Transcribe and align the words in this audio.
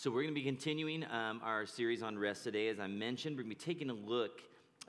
So, 0.00 0.12
we're 0.12 0.22
going 0.22 0.32
to 0.32 0.40
be 0.40 0.46
continuing 0.46 1.04
um, 1.10 1.40
our 1.42 1.66
series 1.66 2.04
on 2.04 2.16
rest 2.16 2.44
today. 2.44 2.68
As 2.68 2.78
I 2.78 2.86
mentioned, 2.86 3.36
we're 3.36 3.42
going 3.42 3.56
to 3.56 3.66
be 3.66 3.74
taking 3.74 3.90
a 3.90 3.94
look 3.94 4.42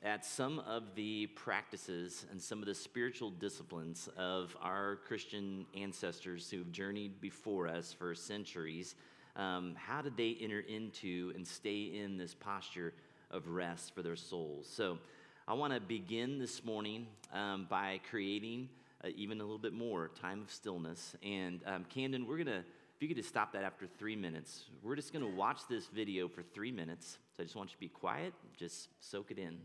at 0.04 0.24
some 0.24 0.60
of 0.60 0.94
the 0.94 1.26
practices 1.36 2.28
and 2.30 2.40
some 2.40 2.60
of 2.60 2.68
the 2.68 2.76
spiritual 2.76 3.32
disciplines 3.32 4.08
of 4.18 4.56
our 4.62 4.98
Christian 5.08 5.66
ancestors 5.76 6.52
who've 6.52 6.72
journeyed 6.72 7.20
before 7.22 7.68
us 7.68 7.92
for 7.92 8.14
centuries. 8.14 8.94
Um, 9.36 9.74
how 9.80 10.04
did 10.04 10.16
they 10.16 10.38
enter 10.40 10.60
into 10.60 11.34
and 11.34 11.48
stay 11.48 11.86
in 11.86 12.20
this 12.20 12.36
posture 12.36 12.94
of 13.32 13.48
rest 13.48 13.96
for 13.96 14.04
their 14.04 14.16
souls? 14.16 14.70
So, 14.72 15.00
I 15.48 15.56
want 15.56 15.74
to 15.74 15.80
begin 15.80 16.38
this 16.38 16.64
morning 16.64 17.08
um, 17.34 17.66
by 17.68 18.00
creating 18.12 18.70
uh, 19.04 19.08
even 19.16 19.42
a 19.42 19.44
little 19.44 19.58
bit 19.58 19.74
more 19.74 20.12
time 20.22 20.44
of 20.44 20.52
stillness. 20.52 21.16
And 21.24 21.62
um, 21.66 21.86
Camden, 21.86 22.28
we're 22.28 22.44
going 22.44 22.46
to 22.46 22.64
if 23.00 23.04
you 23.04 23.08
could 23.08 23.16
just 23.16 23.30
stop 23.30 23.54
that 23.54 23.64
after 23.64 23.88
three 23.88 24.18
minutes, 24.18 24.66
we're 24.84 24.98
just 24.98 25.14
going 25.14 25.24
to 25.24 25.32
watch 25.32 25.62
this 25.70 25.88
video 25.88 26.28
for 26.28 26.44
three 26.44 26.70
minutes. 26.70 27.18
So 27.32 27.42
I 27.42 27.46
just 27.46 27.56
want 27.56 27.70
you 27.70 27.76
to 27.76 27.80
be 27.80 27.88
quiet, 27.88 28.34
just 28.58 28.90
soak 29.00 29.32
it 29.32 29.40
in. 29.40 29.58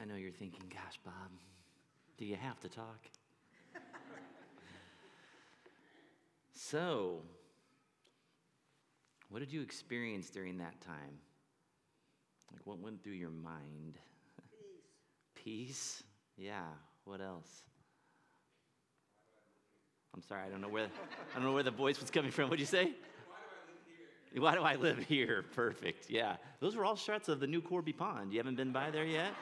I 0.00 0.04
know 0.06 0.14
you're 0.14 0.30
thinking, 0.30 0.62
gosh, 0.72 0.98
Bob, 1.04 1.30
do 2.16 2.24
you 2.24 2.36
have 2.36 2.58
to 2.60 2.68
talk? 2.68 3.06
so, 6.54 7.20
what 9.28 9.40
did 9.40 9.52
you 9.52 9.60
experience 9.60 10.30
during 10.30 10.58
that 10.58 10.80
time? 10.80 11.18
Like, 12.50 12.62
what 12.64 12.78
went 12.78 13.02
through 13.02 13.12
your 13.12 13.30
mind? 13.30 13.98
Peace. 15.34 15.44
Peace? 15.44 16.02
Yeah. 16.36 16.64
What 17.04 17.20
else? 17.20 17.64
I'm 20.14 20.22
sorry, 20.22 20.42
I 20.46 20.48
don't 20.48 20.60
know 20.60 20.68
where 20.68 20.86
I 20.86 21.34
don't 21.34 21.44
know 21.44 21.52
where 21.52 21.62
the 21.62 21.70
voice 21.70 22.00
was 22.00 22.10
coming 22.10 22.30
from. 22.30 22.44
What'd 22.48 22.60
you 22.60 22.66
say? 22.66 22.92
Why 24.36 24.54
do 24.54 24.62
I 24.62 24.76
live 24.76 24.98
here? 24.98 25.44
Perfect. 25.54 26.08
Yeah. 26.08 26.36
Those 26.60 26.76
were 26.76 26.84
all 26.84 26.96
shots 26.96 27.28
of 27.28 27.40
the 27.40 27.46
new 27.46 27.60
Corby 27.60 27.92
Pond. 27.92 28.32
You 28.32 28.38
haven't 28.38 28.56
been 28.56 28.72
by 28.72 28.90
there 28.90 29.04
yet? 29.04 29.32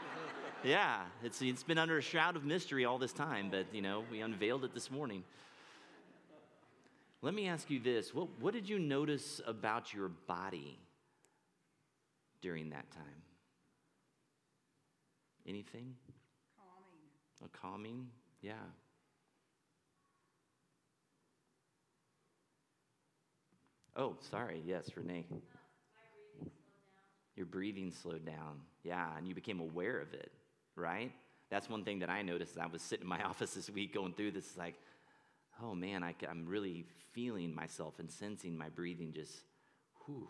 Yeah, 0.64 1.02
it's, 1.22 1.40
it's 1.40 1.62
been 1.62 1.78
under 1.78 1.99
a 1.99 2.02
shroud 2.02 2.37
of 2.37 2.44
mystery 2.44 2.84
all 2.84 2.99
this 2.99 3.12
time, 3.12 3.49
but 3.50 3.66
you 3.72 3.82
know, 3.82 4.05
we 4.10 4.20
unveiled 4.20 4.64
it 4.64 4.75
this 4.75 4.90
morning. 4.90 5.22
Let 7.22 7.34
me 7.34 7.49
ask 7.49 7.70
you 7.70 7.81
this 7.81 8.14
what, 8.14 8.28
what 8.40 8.55
did 8.55 8.69
you 8.69 8.78
notice 8.78 9.40
about 9.46 9.93
your 9.93 10.08
body 10.08 10.78
during 12.40 12.70
that 12.70 12.90
time? 12.90 13.05
Anything? 15.46 15.94
Calming. 16.56 17.44
A 17.44 17.58
calming? 17.58 18.06
Yeah. 18.43 18.52
Oh, 23.96 24.16
sorry. 24.31 24.62
Yes, 24.64 24.90
Renee. 24.96 25.26
Your 27.34 27.46
breathing 27.46 27.90
slowed 27.90 28.25
down. 28.25 28.61
Yeah, 28.84 29.08
and 29.16 29.26
you 29.26 29.34
became 29.34 29.61
aware 29.61 30.00
of 30.00 30.12
it 30.12 30.31
right? 30.78 31.12
That's 31.50 31.69
one 31.69 31.84
thing 31.84 32.00
that 32.00 32.10
I 32.10 32.22
noticed. 32.22 32.58
I 32.58 32.66
was 32.66 32.82
sitting 32.82 33.04
in 33.04 33.08
my 33.08 33.22
office 33.25 33.54
this 33.54 33.70
week 33.70 33.94
going 33.94 34.12
through 34.12 34.32
this, 34.32 34.56
like, 34.56 34.75
oh 35.62 35.75
man, 35.75 36.02
I, 36.02 36.14
am 36.28 36.46
really 36.46 36.84
feeling 37.12 37.54
myself 37.54 37.98
and 37.98 38.10
sensing 38.10 38.56
my 38.56 38.69
breathing 38.69 39.12
just, 39.12 39.32
whew, 40.06 40.28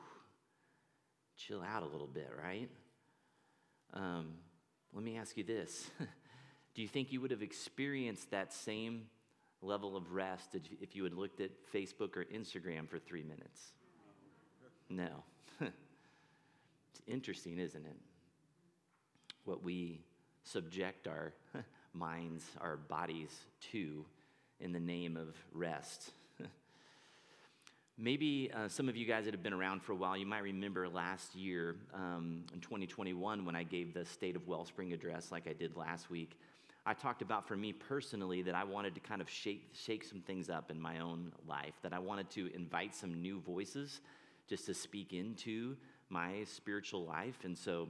chill 1.37 1.63
out 1.63 1.83
a 1.83 1.87
little 1.87 2.07
bit, 2.07 2.31
right? 2.43 2.69
Um, 3.95 4.35
let 4.93 5.05
me 5.05 5.17
ask 5.17 5.37
you 5.37 5.45
this 5.45 5.91
Do 6.75 6.83
you 6.83 6.89
think 6.89 7.13
you 7.13 7.21
would 7.21 7.33
have 7.33 7.43
experienced 7.43 8.31
that 8.31 8.53
same 8.53 9.07
level 9.63 9.97
of 9.97 10.13
rest 10.13 10.55
if 10.81 10.95
you 10.95 11.03
had 11.03 11.13
looked 11.13 11.41
at 11.41 11.51
Facebook 11.75 12.17
or 12.17 12.25
Instagram 12.27 12.89
for 12.89 13.01
three 13.01 13.25
minutes? 13.25 13.73
No. 14.89 15.25
it's 15.61 17.03
interesting, 17.07 17.59
isn't 17.59 17.85
it? 17.85 17.97
What 19.45 19.65
we 19.65 20.05
subject 20.51 21.07
our 21.07 21.33
minds, 21.93 22.45
our 22.61 22.77
bodies 22.77 23.31
to 23.73 24.05
in 24.61 24.73
the 24.73 24.81
name 24.81 25.17
of 25.17 25.37
rest. 25.53 26.13
Maybe 27.99 28.51
uh, 28.55 28.69
some 28.69 28.89
of 28.89 28.97
you 28.97 29.07
guys 29.07 29.25
that 29.27 29.35
have 29.35 29.43
been 29.43 29.53
around 29.53 29.83
for 29.83 29.93
a 29.93 29.97
while, 29.97 30.17
you 30.17 30.27
might 30.27 30.43
remember 30.43 30.89
last 30.89 31.35
year 31.35 31.77
um, 31.95 32.45
in 32.55 32.61
2021 32.61 33.45
when 33.45 33.55
I 33.55 33.63
gave 33.63 33.93
the 33.93 34.05
State 34.05 34.37
of 34.37 34.47
Wellspring 34.47 34.93
address 34.93 35.31
like 35.31 35.47
I 35.49 35.53
did 35.53 35.77
last 35.77 36.11
week. 36.11 36.39
I 36.87 36.95
talked 36.95 37.21
about 37.21 37.47
for 37.47 37.57
me 37.57 37.73
personally 37.73 38.41
that 38.43 38.55
I 38.55 38.65
wanted 38.65 38.95
to 38.95 39.01
kind 39.01 39.21
of 39.21 39.29
shake, 39.29 39.69
shake 39.75 40.05
some 40.05 40.21
things 40.21 40.49
up 40.49 40.71
in 40.71 40.81
my 40.81 41.01
own 41.01 41.33
life, 41.47 41.75
that 41.83 41.93
I 41.93 41.99
wanted 41.99 42.31
to 42.31 42.51
invite 42.55 42.95
some 42.95 43.21
new 43.21 43.41
voices 43.41 44.01
just 44.49 44.65
to 44.67 44.75
speak 44.75 45.13
into 45.13 45.77
my 46.09 46.45
spiritual 46.45 47.05
life. 47.05 47.45
And 47.45 47.57
so 47.57 47.89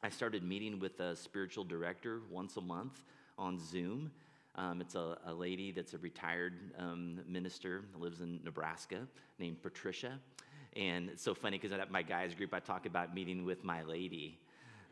I 0.00 0.10
started 0.10 0.44
meeting 0.44 0.78
with 0.78 1.00
a 1.00 1.16
spiritual 1.16 1.64
director 1.64 2.20
once 2.30 2.56
a 2.56 2.60
month 2.60 3.02
on 3.36 3.58
Zoom. 3.58 4.12
Um, 4.54 4.80
it's 4.80 4.94
a, 4.94 5.18
a, 5.26 5.34
lady 5.34 5.72
that's 5.72 5.92
a 5.92 5.98
retired 5.98 6.54
um, 6.78 7.18
minister, 7.26 7.82
lives 7.98 8.20
in 8.20 8.38
Nebraska, 8.44 9.08
named 9.40 9.60
Patricia. 9.60 10.20
And 10.76 11.10
it's 11.10 11.22
so 11.22 11.34
funny 11.34 11.58
because 11.58 11.76
at 11.76 11.90
my 11.90 12.02
guys 12.02 12.32
group, 12.32 12.54
I 12.54 12.60
talk 12.60 12.86
about 12.86 13.12
meeting 13.12 13.44
with 13.44 13.64
my 13.64 13.82
lady. 13.82 14.38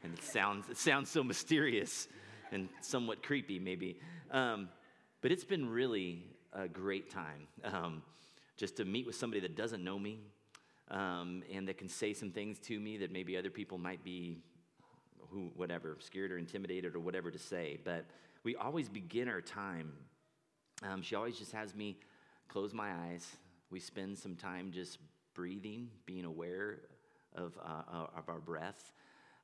And 0.03 0.13
it 0.13 0.25
sounds, 0.25 0.69
it 0.69 0.77
sounds 0.77 1.09
so 1.09 1.23
mysterious 1.23 2.09
and 2.51 2.69
somewhat 2.81 3.23
creepy, 3.23 3.61
maybe. 3.61 4.01
Um, 4.33 4.69
but 5.21 5.31
it's 5.31 5.45
been 5.45 5.69
really 5.69 6.25
a 6.53 6.67
great 6.67 7.11
time 7.11 7.47
um, 7.63 8.03
just 8.57 8.77
to 8.79 8.85
meet 8.85 9.07
with 9.07 9.15
somebody 9.15 9.41
that 9.43 9.57
doesn't 9.57 9.85
know 9.85 10.01
me 10.01 10.19
um, 10.91 11.45
and 11.53 11.69
that 11.69 11.79
can 11.79 11.89
say 11.89 12.13
some 12.13 12.33
things 12.33 12.59
to 12.59 12.81
me 12.81 12.99
that 12.99 13.13
maybe 13.13 13.37
other 13.37 13.51
people 13.51 13.79
might 13.79 14.03
be 14.03 14.39
who, 15.31 15.51
whatever, 15.57 15.97
scared 16.01 16.33
or 16.33 16.39
intimidated 16.39 16.95
or 16.95 17.01
whatever 17.01 17.31
to 17.31 17.39
say. 17.39 17.79
But 17.85 18.05
we 18.45 18.57
always 18.57 18.89
begin 18.89 19.29
our 19.29 19.41
time. 19.41 19.93
Um, 20.83 21.03
she 21.03 21.15
always 21.15 21.39
just 21.39 21.53
has 21.53 21.75
me 21.75 21.97
close 22.49 22.73
my 22.73 22.93
eyes. 22.93 23.27
We 23.71 23.81
spend 23.81 24.19
some 24.19 24.37
time 24.37 24.71
just 24.73 24.99
breathing, 25.35 25.89
being 26.07 26.25
aware 26.25 26.81
of, 27.35 27.59
uh, 27.63 27.83
uh, 27.93 28.07
of 28.17 28.29
our 28.29 28.39
breath, 28.39 28.93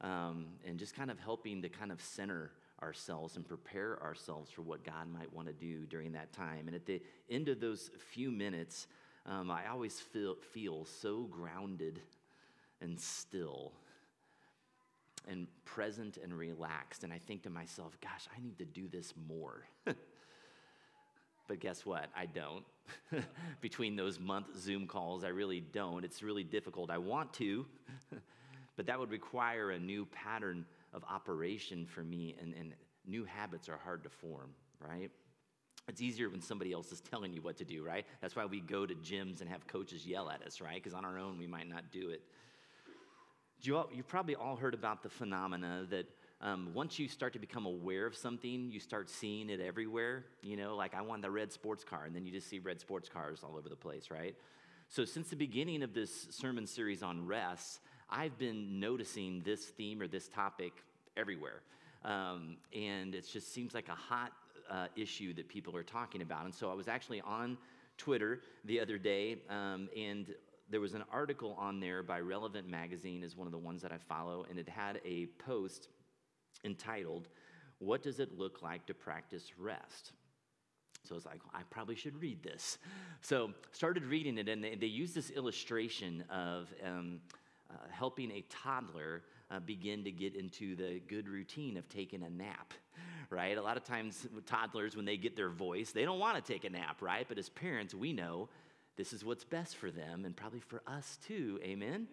um, 0.01 0.47
and 0.67 0.79
just 0.79 0.95
kind 0.95 1.11
of 1.11 1.19
helping 1.19 1.63
to 1.63 1.69
kind 1.69 1.93
of 1.93 2.01
center 2.01 2.53
ourselves 2.83 3.37
and 3.37 3.47
prepare 3.47 4.03
ourselves 4.03 4.51
for 4.51 4.63
what 4.63 4.85
God 4.85 5.07
might 5.13 5.33
want 5.33 5.47
to 5.47 5.55
do 5.55 5.85
during 5.87 6.13
that 6.13 6.33
time. 6.33 6.67
And 6.67 6.75
at 6.75 6.87
the 6.87 7.01
end 7.31 7.49
of 7.49 7.61
those 7.61 7.91
few 8.11 8.31
minutes, 8.31 8.89
um, 9.27 9.51
I 9.51 9.69
always 9.69 10.01
feel, 10.01 10.35
feel 10.53 10.85
so 10.85 11.29
grounded 11.31 12.01
and 12.81 13.01
still 13.01 13.73
and 15.29 15.47
present 15.65 16.19
and 16.23 16.37
relaxed. 16.37 17.05
And 17.05 17.13
I 17.13 17.19
think 17.19 17.43
to 17.43 17.51
myself, 17.51 17.97
gosh, 18.01 18.27
I 18.37 18.41
need 18.43 18.59
to 18.59 18.65
do 18.65 18.89
this 18.89 19.15
more. 19.29 19.63
but 19.85 21.61
guess 21.61 21.87
what? 21.87 22.07
I 22.17 22.27
don't. 22.27 22.65
Between 23.61 23.97
those 23.97 24.19
month 24.19 24.59
Zoom 24.59 24.87
calls, 24.87 25.25
I 25.25 25.29
really 25.29 25.61
don't. 25.61 26.05
It's 26.05 26.23
really 26.23 26.45
difficult. 26.45 26.91
I 26.91 26.99
want 26.99 27.33
to, 27.35 27.67
but 28.77 28.87
that 28.87 28.99
would 28.99 29.11
require 29.11 29.71
a 29.71 29.79
new 29.79 30.07
pattern 30.07 30.65
of 30.93 31.05
operation 31.09 31.87
for 31.87 32.03
me, 32.03 32.35
and, 32.41 32.55
and 32.59 32.75
new 33.07 33.25
habits 33.25 33.69
are 33.69 33.79
hard 33.83 34.03
to 34.05 34.11
form, 34.11 34.51
right? 34.81 35.11
It's 35.89 36.01
easier 36.01 36.29
when 36.29 36.41
somebody 36.41 36.73
else 36.73 36.93
is 36.93 37.01
telling 37.01 37.33
you 37.33 37.43
what 37.43 37.57
to 37.57 37.65
do, 37.65 37.85
right? 37.85 38.07
That's 38.21 38.37
why 38.37 38.47
we 38.47 38.61
go 38.61 38.87
to 38.87 38.95
gyms 38.95 39.41
and 39.41 39.51
have 39.51 39.67
coaches 39.67 40.07
yell 40.07 40.31
at 40.31 40.43
us, 40.43 40.61
right? 40.61 40.77
Because 40.77 40.95
on 40.95 41.05
our 41.05 41.19
own, 41.19 41.39
we 41.39 41.47
might 41.47 41.69
not 41.69 41.91
do 41.91 42.11
it. 42.11 42.23
You 43.65 43.77
all, 43.77 43.89
you've 43.95 44.09
probably 44.09 44.35
all 44.35 44.57
heard 44.57 44.75
about 44.75 45.05
the 45.05 45.09
phenomena 45.09 45.87
that 45.91 46.07
um, 46.41 46.71
once 46.75 46.99
you 46.99 47.07
start 47.07 47.33
to 47.35 47.39
become 47.39 47.65
aware 47.65 48.07
of 48.07 48.17
something, 48.17 48.73
you 48.73 48.81
start 48.81 49.09
seeing 49.09 49.51
it 49.51 49.61
everywhere. 49.61 50.25
You 50.43 50.57
know, 50.57 50.75
like 50.75 50.95
I 50.95 51.03
want 51.03 51.23
the 51.23 51.31
red 51.31 51.53
sports 51.53 51.85
car, 51.85 52.05
and 52.05 52.17
then 52.17 52.27
you 52.27 52.33
just 52.33 52.49
see 52.49 52.59
red 52.59 52.81
sports 52.81 53.09
cars 53.09 53.43
all 53.45 53.57
over 53.57 53.69
the 53.69 53.77
place, 53.77 54.11
right? 54.11 54.35
So, 54.89 55.05
since 55.05 55.29
the 55.29 55.37
beginning 55.37 55.85
of 55.85 55.95
this 55.95 56.27
sermon 56.31 56.67
series 56.67 57.05
on 57.05 57.25
rest, 57.25 57.79
I've 58.11 58.37
been 58.37 58.81
noticing 58.81 59.43
this 59.45 59.65
theme 59.67 60.03
or 60.03 60.09
this 60.09 60.27
topic 60.27 60.73
everywhere. 61.17 61.63
Um, 62.05 62.57
and 62.75 63.15
it 63.15 63.29
just 63.33 63.55
seems 63.55 63.75
like 63.75 63.89
a 63.89 63.95
hot 63.95 64.33
uh, 64.69 64.89
issue 64.97 65.35
that 65.35 65.49
people 65.49 65.77
are 65.77 65.85
talking 65.85 66.21
about. 66.21 66.47
And 66.47 66.55
so 66.55 66.69
I 66.69 66.75
was 66.75 66.89
actually 66.89 67.21
on 67.21 67.57
Twitter 67.97 68.41
the 68.65 68.81
other 68.81 68.99
day, 68.99 69.37
um, 69.49 69.89
and 69.97 70.35
there 70.73 70.81
was 70.81 70.95
an 70.95 71.05
article 71.13 71.55
on 71.59 71.81
there 71.81 72.03
by 72.03 72.19
Relevant 72.19 72.67
Magazine, 72.67 73.23
is 73.23 73.37
one 73.37 73.47
of 73.47 73.53
the 73.53 73.59
ones 73.59 73.83
that 73.83 73.93
I 73.93 73.99
follow, 73.99 74.47
and 74.49 74.59
it 74.59 74.69
had 74.69 75.01
a 75.05 75.27
post 75.39 75.89
entitled, 76.65 77.29
What 77.79 78.03
Does 78.03 78.19
It 78.19 78.39
Look 78.39 78.63
Like 78.63 78.87
to 78.87 78.95
Practice 78.95 79.53
Rest? 79.59 80.13
So 81.05 81.15
I 81.15 81.17
was 81.17 81.27
like, 81.27 81.41
I 81.53 81.61
probably 81.69 81.95
should 81.95 82.21
read 82.23 82.43
this. 82.43 82.79
So 83.21 83.51
started 83.73 84.07
reading 84.07 84.39
it, 84.39 84.49
and 84.49 84.65
they, 84.65 84.75
they 84.75 84.87
used 84.87 85.15
this 85.15 85.31
illustration 85.31 86.25
of 86.31 86.73
um, 86.83 87.21
uh, 87.71 87.75
helping 87.91 88.31
a 88.31 88.43
toddler 88.49 89.25
uh, 89.51 89.61
begin 89.61 90.03
to 90.05 90.11
get 90.11 90.35
into 90.35 90.75
the 90.75 91.03
good 91.07 91.29
routine 91.29 91.77
of 91.77 91.87
taking 91.91 92.23
a 92.23 92.31
nap, 92.31 92.73
right? 93.29 93.59
A 93.59 93.63
lot 93.63 93.77
of 93.77 93.85
times, 93.85 94.27
toddlers, 94.47 94.97
when 94.97 95.05
they 95.05 95.19
get 95.19 95.37
their 95.37 95.51
voice, 95.51 95.93
they 95.93 96.07
don't 96.07 96.19
want 96.19 96.43
to 96.43 96.53
take 96.53 96.65
a 96.65 96.71
nap, 96.71 97.03
right? 97.03 97.27
But 97.29 97.37
as 97.37 97.51
parents, 97.51 97.95
we 97.95 98.15
know 98.15 98.49
this 98.97 99.13
is 99.13 99.25
what's 99.25 99.45
best 99.45 99.77
for 99.77 99.91
them 99.91 100.25
and 100.25 100.37
probably 100.37 100.61
for 100.61 100.83
us 100.87 101.19
too. 101.27 101.59
Amen? 101.63 102.07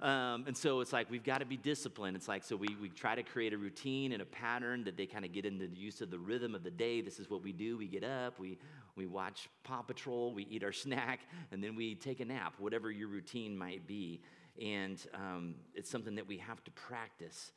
Um, 0.00 0.44
and 0.46 0.56
so 0.56 0.80
it's 0.80 0.92
like 0.92 1.10
we've 1.10 1.24
got 1.24 1.38
to 1.38 1.44
be 1.44 1.56
disciplined. 1.56 2.16
It's 2.16 2.28
like, 2.28 2.44
so 2.44 2.54
we, 2.54 2.76
we 2.80 2.88
try 2.88 3.16
to 3.16 3.24
create 3.24 3.52
a 3.52 3.58
routine 3.58 4.12
and 4.12 4.22
a 4.22 4.26
pattern 4.26 4.84
that 4.84 4.96
they 4.96 5.06
kind 5.06 5.24
of 5.24 5.32
get 5.32 5.44
into 5.44 5.66
the 5.66 5.76
use 5.76 6.00
of 6.00 6.10
the 6.10 6.18
rhythm 6.18 6.54
of 6.54 6.62
the 6.62 6.70
day. 6.70 7.00
This 7.00 7.18
is 7.18 7.28
what 7.28 7.42
we 7.42 7.52
do. 7.52 7.76
We 7.76 7.88
get 7.88 8.04
up, 8.04 8.38
we, 8.38 8.58
we 8.94 9.06
watch 9.06 9.48
Paw 9.64 9.82
Patrol, 9.82 10.32
we 10.32 10.46
eat 10.48 10.62
our 10.62 10.72
snack, 10.72 11.20
and 11.50 11.62
then 11.62 11.74
we 11.74 11.96
take 11.96 12.20
a 12.20 12.24
nap, 12.24 12.54
whatever 12.58 12.92
your 12.92 13.08
routine 13.08 13.58
might 13.58 13.88
be. 13.88 14.20
And 14.62 15.04
um, 15.14 15.56
it's 15.74 15.90
something 15.90 16.14
that 16.14 16.28
we 16.28 16.38
have 16.38 16.62
to 16.64 16.70
practice. 16.72 17.52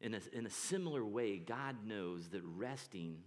In 0.00 0.14
a, 0.14 0.20
in 0.32 0.46
a 0.46 0.50
similar 0.50 1.04
way, 1.04 1.38
God 1.38 1.76
knows 1.84 2.28
that 2.28 2.42
resting 2.56 3.18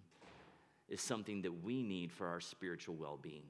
is 0.90 1.02
something 1.02 1.42
that 1.44 1.64
we 1.64 1.84
need 1.84 2.12
for 2.12 2.28
our 2.28 2.42
spiritual 2.42 2.96
well 2.96 3.18
being. 3.22 3.44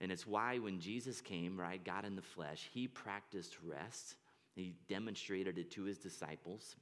And 0.00 0.10
it's 0.10 0.26
why 0.26 0.58
when 0.58 0.80
Jesus 0.80 1.20
came, 1.20 1.58
right, 1.58 1.82
God 1.82 2.04
in 2.04 2.16
the 2.16 2.22
flesh, 2.22 2.68
he 2.72 2.88
practiced 2.88 3.56
rest. 3.64 4.16
He 4.54 4.74
demonstrated 4.88 5.58
it 5.58 5.70
to 5.72 5.84
his 5.84 5.98
disciples. 5.98 6.76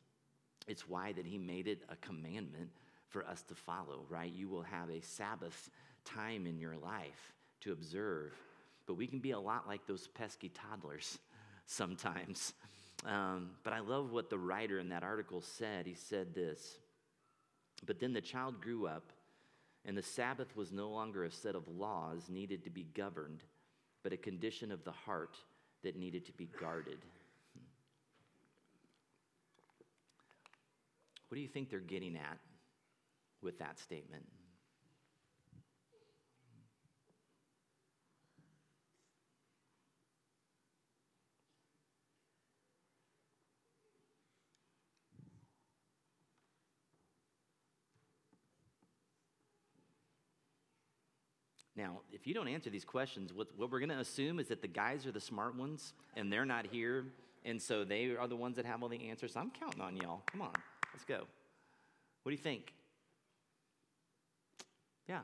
It's 0.66 0.88
why 0.88 1.12
that 1.12 1.26
he 1.26 1.38
made 1.38 1.68
it 1.68 1.82
a 1.88 1.96
commandment 1.96 2.70
for 3.08 3.26
us 3.26 3.42
to 3.42 3.54
follow, 3.54 4.04
right? 4.08 4.32
You 4.32 4.48
will 4.48 4.62
have 4.62 4.88
a 4.88 5.02
Sabbath 5.02 5.70
time 6.04 6.46
in 6.46 6.58
your 6.58 6.76
life 6.76 7.32
to 7.60 7.72
observe. 7.72 8.32
But 8.86 8.94
we 8.94 9.06
can 9.06 9.20
be 9.20 9.32
a 9.32 9.38
lot 9.38 9.68
like 9.68 9.86
those 9.86 10.08
pesky 10.08 10.50
toddlers 10.50 11.18
sometimes. 11.66 12.54
Um, 13.06 13.50
but 13.64 13.72
I 13.72 13.80
love 13.80 14.12
what 14.12 14.30
the 14.30 14.38
writer 14.38 14.78
in 14.78 14.88
that 14.90 15.02
article 15.02 15.40
said. 15.40 15.86
He 15.86 15.94
said 15.94 16.34
this 16.34 16.78
But 17.86 18.00
then 18.00 18.12
the 18.12 18.20
child 18.20 18.60
grew 18.60 18.86
up, 18.86 19.12
and 19.84 19.96
the 19.96 20.02
Sabbath 20.02 20.54
was 20.56 20.72
no 20.72 20.88
longer 20.88 21.24
a 21.24 21.30
set 21.30 21.54
of 21.54 21.66
laws 21.68 22.28
needed 22.28 22.64
to 22.64 22.70
be 22.70 22.84
governed, 22.94 23.42
but 24.02 24.12
a 24.12 24.16
condition 24.16 24.70
of 24.70 24.84
the 24.84 24.92
heart 24.92 25.36
that 25.82 25.96
needed 25.96 26.24
to 26.26 26.32
be 26.32 26.48
guarded. 26.60 26.98
What 31.28 31.36
do 31.36 31.40
you 31.40 31.48
think 31.48 31.70
they're 31.70 31.80
getting 31.80 32.16
at 32.16 32.38
with 33.42 33.58
that 33.58 33.78
statement? 33.78 34.24
Now, 51.82 51.98
if 52.12 52.28
you 52.28 52.34
don't 52.34 52.46
answer 52.46 52.70
these 52.70 52.84
questions, 52.84 53.32
what, 53.32 53.48
what 53.56 53.72
we're 53.72 53.80
going 53.80 53.88
to 53.88 53.98
assume 53.98 54.38
is 54.38 54.46
that 54.48 54.62
the 54.62 54.68
guys 54.68 55.04
are 55.04 55.10
the 55.10 55.20
smart 55.20 55.56
ones 55.56 55.94
and 56.14 56.32
they're 56.32 56.44
not 56.44 56.64
here, 56.70 57.06
and 57.44 57.60
so 57.60 57.82
they 57.82 58.14
are 58.16 58.28
the 58.28 58.36
ones 58.36 58.54
that 58.54 58.64
have 58.64 58.84
all 58.84 58.88
the 58.88 59.08
answers. 59.08 59.34
I'm 59.34 59.50
counting 59.50 59.80
on 59.80 59.96
y'all. 59.96 60.22
Come 60.30 60.42
on, 60.42 60.52
let's 60.92 61.04
go. 61.04 61.26
What 62.22 62.30
do 62.30 62.30
you 62.30 62.36
think? 62.36 62.72
Yeah. 65.08 65.22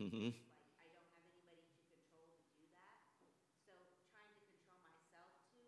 Mm-hmm. 0.00 0.30
Like, 0.32 0.80
I 0.80 0.82
don't 0.88 1.04
have 1.04 1.20
anybody 1.28 1.60
to 1.68 1.76
control 1.84 2.40
to 2.40 2.48
do 2.56 2.64
that. 2.72 3.04
So 3.64 3.72
trying 4.08 4.32
to 4.32 4.40
control 4.40 4.80
myself 4.80 5.36
to 5.52 5.60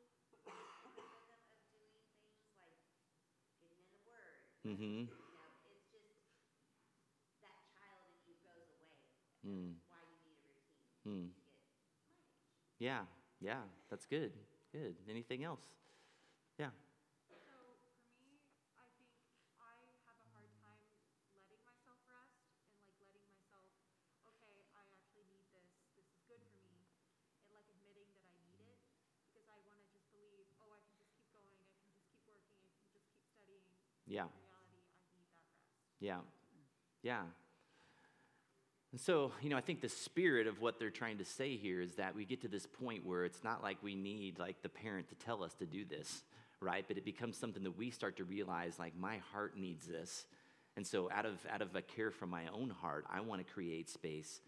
rhythm 1.04 1.44
of 1.52 1.52
doing 1.68 1.92
things 2.08 2.48
like 2.56 2.80
getting 3.60 3.76
in 3.76 3.88
the 3.92 4.00
Word. 4.08 4.40
Mm-hmm. 4.66 5.04
You 5.12 5.28
know, 5.36 5.52
it's 5.68 5.84
just 5.92 6.08
that 7.44 7.60
child 7.68 8.08
in 8.08 8.16
you 8.24 8.34
goes 8.40 8.64
away. 8.72 9.04
Mm. 9.44 9.76
Why 9.84 10.00
you 10.08 10.16
need 10.24 10.40
a 10.40 10.48
routine 10.48 11.04
Mm. 11.06 11.28
Yeah, 12.78 13.02
yeah, 13.40 13.62
that's 13.90 14.06
good. 14.06 14.32
Good. 14.72 14.96
Anything 15.08 15.44
else? 15.44 15.66
Yeah. 16.58 16.70
So 17.28 17.34
for 17.38 18.12
me, 18.16 18.40
I 18.76 18.86
think 18.96 19.12
I 19.58 19.70
have 19.78 19.86
a 19.86 19.94
hard 20.02 20.24
time 20.32 21.30
letting 21.34 21.60
myself 21.62 21.98
rest 22.06 22.38
and 22.42 22.58
like 22.74 22.86
letting 22.98 23.22
myself, 23.22 23.66
okay, 24.26 24.66
I 24.74 24.82
actually 24.94 25.26
need 25.30 25.46
this. 25.52 25.70
This 25.96 26.08
is 26.10 26.20
good 26.26 26.42
for 26.50 26.60
me, 26.64 26.86
and 27.42 27.50
like 27.54 27.66
admitting 27.70 28.10
that 28.14 28.26
I 28.26 28.36
need 28.48 28.66
it 28.66 28.80
because 29.26 29.46
I 29.48 29.58
want 29.66 29.78
to 29.82 29.86
just 29.92 30.06
believe, 30.10 30.46
oh, 30.60 30.70
I 30.74 30.80
can 30.86 30.96
just 30.98 31.12
keep 31.14 31.28
going, 31.32 31.58
I 31.62 31.70
can 31.76 31.86
just 31.86 32.02
keep 32.10 32.20
working, 32.26 32.58
I 32.66 32.74
can 32.82 32.90
just 32.90 33.06
keep 33.10 33.22
studying. 33.26 33.68
Yeah. 34.06 34.26
In 34.28 34.34
reality, 34.34 34.80
I 34.82 34.98
need 35.06 35.30
that 35.30 35.38
rest. 35.46 35.91
Yeah. 36.02 36.18
Yeah. 37.02 37.22
And 38.90 39.00
so, 39.00 39.30
you 39.40 39.48
know, 39.48 39.56
I 39.56 39.60
think 39.60 39.80
the 39.80 39.88
spirit 39.88 40.46
of 40.46 40.60
what 40.60 40.78
they're 40.78 40.90
trying 40.90 41.18
to 41.18 41.24
say 41.24 41.56
here 41.56 41.80
is 41.80 41.94
that 41.94 42.14
we 42.14 42.24
get 42.24 42.42
to 42.42 42.48
this 42.48 42.66
point 42.66 43.06
where 43.06 43.24
it's 43.24 43.42
not 43.44 43.62
like 43.62 43.78
we 43.82 43.94
need 43.94 44.38
like 44.38 44.60
the 44.62 44.68
parent 44.68 45.08
to 45.08 45.14
tell 45.14 45.44
us 45.44 45.54
to 45.54 45.64
do 45.64 45.84
this, 45.84 46.24
right? 46.60 46.84
But 46.86 46.98
it 46.98 47.04
becomes 47.04 47.38
something 47.38 47.62
that 47.62 47.78
we 47.78 47.90
start 47.90 48.16
to 48.16 48.24
realize 48.24 48.78
like 48.78 48.98
my 48.98 49.18
heart 49.32 49.56
needs 49.56 49.86
this. 49.86 50.26
And 50.76 50.84
so 50.86 51.08
out 51.12 51.24
of 51.24 51.38
out 51.48 51.62
of 51.62 51.74
a 51.76 51.82
care 51.82 52.10
for 52.10 52.26
my 52.26 52.42
own 52.52 52.68
heart, 52.68 53.06
I 53.08 53.20
want 53.20 53.46
to 53.46 53.52
create 53.52 53.88
space 53.88 54.40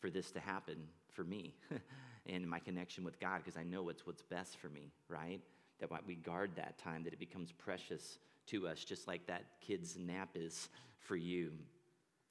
for 0.00 0.10
this 0.10 0.30
to 0.32 0.40
happen 0.40 0.76
for 1.12 1.24
me 1.24 1.54
and 2.26 2.46
my 2.46 2.58
connection 2.58 3.04
with 3.04 3.18
God 3.18 3.38
because 3.38 3.56
I 3.56 3.64
know 3.64 3.88
it's 3.88 4.06
what's 4.06 4.22
best 4.22 4.58
for 4.58 4.68
me, 4.68 4.92
right? 5.08 5.40
That 5.80 5.90
we 6.06 6.14
guard 6.14 6.52
that 6.56 6.78
time, 6.78 7.04
that 7.04 7.12
it 7.12 7.18
becomes 7.18 7.52
precious 7.52 8.18
to 8.48 8.68
us, 8.68 8.84
just 8.84 9.06
like 9.06 9.26
that 9.26 9.44
kid's 9.60 9.96
nap 9.96 10.30
is 10.34 10.68
for 10.98 11.16
you. 11.16 11.52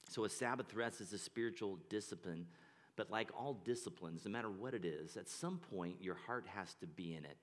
So, 0.10 0.24
a 0.24 0.30
Sabbath 0.30 0.74
rest 0.74 1.02
is 1.02 1.14
a 1.14 1.18
spiritual 1.18 1.78
discipline, 1.90 2.48
but 2.96 3.12
like 3.12 3.30
all 3.38 3.54
disciplines, 3.54 4.26
no 4.26 4.32
matter 4.32 4.50
what 4.50 4.74
it 4.74 4.86
is, 4.86 5.18
at 5.18 5.30
some 5.30 5.60
point 5.76 5.98
your 6.02 6.16
heart 6.16 6.46
has 6.56 6.74
to 6.76 6.88
be 6.88 7.16
in 7.16 7.26
it, 7.26 7.38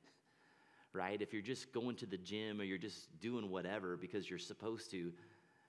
right? 0.93 1.21
If 1.21 1.33
you're 1.33 1.43
just 1.43 1.73
going 1.73 1.97
to 1.97 2.07
the 2.07 2.19
gym 2.19 2.61
or 2.61 2.65
you're 2.65 2.79
just 2.79 3.21
doing 3.21 3.51
whatever 3.51 3.97
because 3.97 4.29
you're 4.29 4.39
supposed 4.39 4.91
to, 4.91 5.13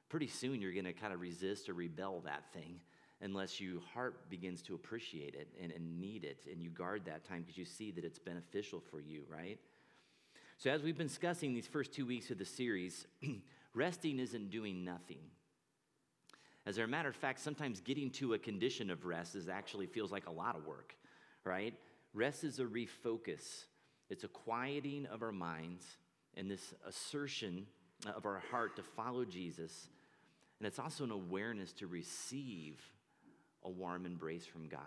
pretty 0.09 0.27
soon 0.27 0.61
you're 0.61 0.73
going 0.73 0.85
to 0.85 0.93
kind 0.93 1.13
of 1.13 1.21
resist 1.21 1.69
or 1.69 1.73
rebel 1.73 2.21
that 2.25 2.43
thing 2.53 2.79
unless 3.21 3.59
your 3.59 3.81
heart 3.93 4.29
begins 4.29 4.61
to 4.61 4.75
appreciate 4.75 5.35
it 5.35 5.47
and, 5.61 5.71
and 5.71 5.99
need 5.99 6.23
it 6.23 6.45
and 6.51 6.61
you 6.61 6.69
guard 6.69 7.03
that 7.05 7.23
time 7.23 7.41
because 7.41 7.57
you 7.57 7.65
see 7.65 7.91
that 7.91 8.05
it's 8.05 8.19
beneficial 8.19 8.81
for 8.91 8.99
you, 8.99 9.23
right? 9.29 9.59
So, 10.59 10.71
as 10.71 10.81
we've 10.81 10.97
been 10.97 11.05
discussing 11.05 11.53
these 11.53 11.67
first 11.67 11.93
two 11.93 12.07
weeks 12.07 12.31
of 12.31 12.39
the 12.39 12.45
series, 12.45 13.05
resting 13.75 14.17
isn't 14.17 14.49
doing 14.49 14.83
nothing. 14.83 15.19
As 16.65 16.79
a 16.79 16.87
matter 16.87 17.09
of 17.09 17.15
fact, 17.15 17.39
sometimes 17.39 17.79
getting 17.79 18.09
to 18.11 18.33
a 18.33 18.39
condition 18.39 18.89
of 18.89 19.05
rest 19.05 19.35
is 19.35 19.49
actually 19.49 19.85
feels 19.85 20.11
like 20.11 20.25
a 20.25 20.31
lot 20.31 20.55
of 20.55 20.65
work, 20.65 20.95
right? 21.43 21.75
Rest 22.15 22.43
is 22.43 22.59
a 22.59 22.63
refocus. 22.63 23.65
It's 24.09 24.23
a 24.23 24.27
quieting 24.27 25.05
of 25.05 25.21
our 25.21 25.31
minds 25.31 25.85
and 26.35 26.49
this 26.49 26.73
assertion 26.87 27.67
of 28.15 28.25
our 28.25 28.41
heart 28.49 28.77
to 28.77 28.83
follow 28.83 29.25
Jesus. 29.25 29.89
And 30.59 30.65
it's 30.65 30.79
also 30.79 31.03
an 31.03 31.11
awareness 31.11 31.71
to 31.73 31.85
receive 31.85 32.81
a 33.63 33.69
warm 33.69 34.07
embrace 34.07 34.47
from 34.47 34.67
God. 34.67 34.81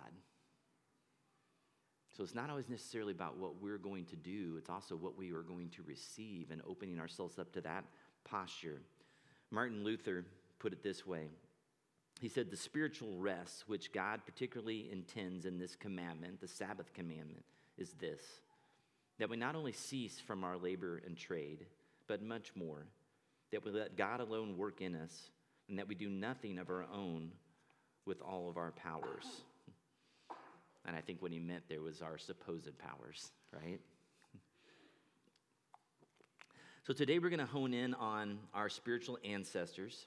So 2.21 2.25
it's 2.25 2.35
not 2.35 2.51
always 2.51 2.69
necessarily 2.69 3.13
about 3.15 3.39
what 3.39 3.63
we're 3.63 3.79
going 3.79 4.05
to 4.05 4.17
do, 4.17 4.57
it's 4.59 4.69
also 4.69 4.95
what 4.95 5.17
we 5.17 5.33
are 5.33 5.41
going 5.41 5.71
to 5.71 5.83
receive 5.87 6.51
and 6.51 6.61
opening 6.69 7.01
ourselves 7.01 7.39
up 7.39 7.51
to 7.55 7.63
that 7.63 7.87
posture. 8.25 8.83
Martin 9.51 9.85
Luther 9.85 10.27
put 10.59 10.75
it 10.75 10.83
this 10.83 11.07
way 11.07 11.29
He 12.21 12.29
said, 12.29 12.51
The 12.51 12.59
spiritual 12.59 13.17
rest 13.17 13.65
which 13.69 13.91
God 13.91 14.21
particularly 14.27 14.91
intends 14.93 15.47
in 15.47 15.57
this 15.57 15.75
commandment, 15.75 16.43
the 16.43 16.47
Sabbath 16.47 16.93
commandment, 16.93 17.43
is 17.79 17.95
this 17.95 18.21
that 19.19 19.31
we 19.31 19.39
not 19.39 19.57
only 19.57 19.73
cease 19.73 20.21
from 20.21 20.45
our 20.45 20.59
labor 20.59 21.01
and 21.07 21.17
trade, 21.17 21.65
but 22.07 22.23
much 22.23 22.53
more, 22.55 22.85
that 23.51 23.65
we 23.65 23.71
let 23.71 23.97
God 23.97 24.21
alone 24.21 24.59
work 24.59 24.83
in 24.83 24.95
us, 24.95 25.31
and 25.71 25.79
that 25.79 25.89
we 25.89 25.95
do 25.95 26.11
nothing 26.11 26.59
of 26.59 26.69
our 26.69 26.85
own 26.95 27.31
with 28.05 28.21
all 28.21 28.51
of 28.51 28.59
our 28.59 28.73
powers. 28.73 29.25
And 30.87 30.97
I 30.97 31.01
think 31.01 31.21
what 31.23 31.33
he 31.33 31.39
meant 31.39 31.65
there 31.69 31.81
was 31.81 32.03
our 32.03 32.19
supposed 32.19 32.79
powers, 32.79 33.31
right? 33.53 33.81
So 36.87 36.95
today 36.95 37.19
we're 37.19 37.31
going 37.31 37.41
to 37.41 37.47
hone 37.47 37.75
in 37.75 37.95
on 37.95 38.39
our 38.55 38.69
spiritual 38.69 39.19
ancestors, 39.25 40.07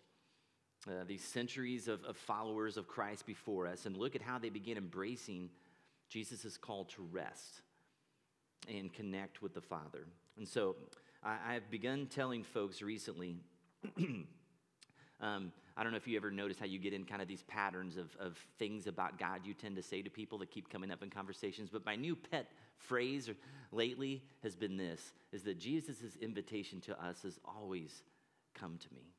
uh, 0.88 1.04
these 1.08 1.24
centuries 1.24 1.88
of, 1.88 2.04
of 2.04 2.18
followers 2.18 2.78
of 2.78 2.88
Christ 2.88 3.26
before 3.26 3.68
us, 3.68 3.86
and 3.86 3.96
look 3.96 4.16
at 4.16 4.22
how 4.22 4.40
they 4.40 4.50
began 4.50 4.78
embracing 4.78 5.50
Jesus' 6.10 6.58
call 6.58 6.86
to 6.86 7.08
rest 7.12 7.62
and 8.68 8.92
connect 8.92 9.42
with 9.42 9.54
the 9.54 9.62
Father. 9.62 10.08
And 10.38 10.48
so 10.48 10.76
I, 11.24 11.38
I've 11.56 11.70
begun 11.70 12.08
telling 12.08 12.44
folks 12.44 12.82
recently. 12.82 13.38
Um, 15.22 15.54
I 15.76 15.82
don't 15.82 15.92
know 15.92 15.98
if 15.98 16.08
you 16.08 16.16
ever 16.18 16.30
notice 16.30 16.60
how 16.60 16.66
you 16.66 16.78
get 16.78 16.94
in 16.94 17.04
kind 17.04 17.22
of 17.22 17.28
these 17.28 17.42
patterns 17.44 17.98
of, 17.98 18.16
of 18.20 18.38
things 18.60 18.86
about 18.86 19.18
God 19.18 19.42
you 19.44 19.54
tend 19.56 19.76
to 19.78 19.82
say 19.82 20.04
to 20.04 20.10
people 20.10 20.38
that 20.40 20.52
keep 20.52 20.70
coming 20.70 20.92
up 20.92 21.02
in 21.02 21.10
conversations. 21.10 21.70
But 21.72 21.86
my 21.86 21.96
new 21.96 22.16
pet 22.16 22.52
phrase 22.78 23.30
lately 23.72 24.22
has 24.44 24.56
been 24.56 24.78
this 24.78 25.14
is 25.32 25.42
that 25.44 25.58
Jesus' 25.58 26.16
invitation 26.22 26.80
to 26.82 27.04
us 27.04 27.26
is 27.26 27.40
always 27.44 28.04
come 28.54 28.78
to 28.78 28.94
me. 28.94 29.14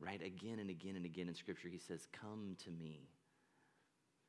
Right? 0.00 0.22
Again 0.22 0.58
and 0.58 0.68
again 0.68 0.96
and 0.96 1.04
again 1.04 1.28
in 1.28 1.34
Scripture, 1.34 1.68
he 1.68 1.78
says, 1.78 2.06
Come 2.12 2.56
to 2.64 2.70
me. 2.70 3.08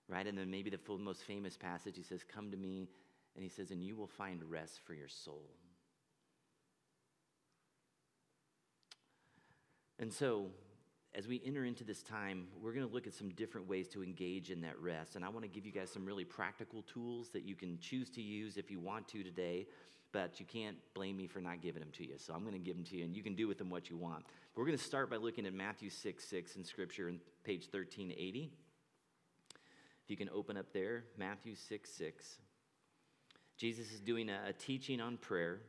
Right? 0.08 0.26
And 0.26 0.38
then 0.38 0.50
maybe 0.50 0.70
the 0.70 0.78
full, 0.78 0.98
most 0.98 1.24
famous 1.24 1.58
passage, 1.58 1.96
he 1.98 2.04
says, 2.04 2.24
Come 2.24 2.50
to 2.52 2.58
me. 2.58 2.88
And 3.36 3.44
he 3.44 3.50
says, 3.50 3.72
And 3.72 3.84
you 3.84 3.96
will 3.96 4.08
find 4.08 4.42
rest 4.50 4.80
for 4.86 4.94
your 4.94 5.10
soul. 5.10 5.44
And 10.00 10.14
so, 10.14 10.48
as 11.16 11.28
we 11.28 11.42
enter 11.44 11.66
into 11.66 11.84
this 11.84 12.04
time, 12.04 12.48
we're 12.62 12.74
going 12.74 12.88
to 12.88 12.94
look 12.94 13.08
at 13.08 13.14
some 13.14 13.30
different 13.30 13.68
ways 13.68 13.88
to 13.90 14.04
engage 14.04 14.52
in 14.52 14.62
that 14.62 14.80
rest. 14.80 15.16
And 15.16 15.26
I 15.26 15.30
want 15.30 15.44
to 15.44 15.50
give 15.50 15.66
you 15.66 15.72
guys 15.72 15.90
some 15.90 16.06
really 16.06 16.24
practical 16.24 16.84
tools 16.84 17.30
that 17.30 17.44
you 17.44 17.56
can 17.56 17.80
choose 17.80 18.10
to 18.12 18.22
use 18.22 18.58
if 18.58 18.70
you 18.70 18.80
want 18.80 19.08
to 19.10 19.24
today, 19.24 19.66
but 20.12 20.40
you 20.40 20.46
can't 20.46 20.78
blame 20.94 21.18
me 21.18 21.26
for 21.26 21.42
not 21.42 21.62
giving 21.62 21.80
them 21.80 21.92
to 21.94 22.06
you. 22.06 22.18
So 22.18 22.34
I'm 22.34 22.42
going 22.42 22.54
to 22.54 22.60
give 22.60 22.76
them 22.76 22.86
to 22.86 22.96
you, 22.96 23.06
and 23.06 23.16
you 23.16 23.24
can 23.24 23.34
do 23.34 23.48
with 23.48 23.58
them 23.58 23.70
what 23.70 23.90
you 23.90 23.98
want. 23.98 24.24
We're 24.56 24.66
going 24.66 24.78
to 24.78 24.84
start 24.84 25.10
by 25.10 25.18
looking 25.18 25.46
at 25.48 25.54
Matthew 25.54 25.90
6 25.90 26.24
6 26.24 26.56
in 26.56 26.64
Scripture 26.64 27.10
in 27.10 27.20
page 27.44 27.68
1380. 27.72 28.52
If 30.04 30.10
you 30.10 30.18
can 30.18 30.30
open 30.34 30.58
up 30.58 30.74
there, 30.74 31.06
Matthew 31.18 31.56
6 31.56 31.90
6. 31.90 32.38
Jesus 33.58 33.92
is 33.92 34.00
doing 34.00 34.30
a, 34.30 34.40
a 34.50 34.54
teaching 34.54 35.02
on 35.02 35.18
prayer 35.18 35.62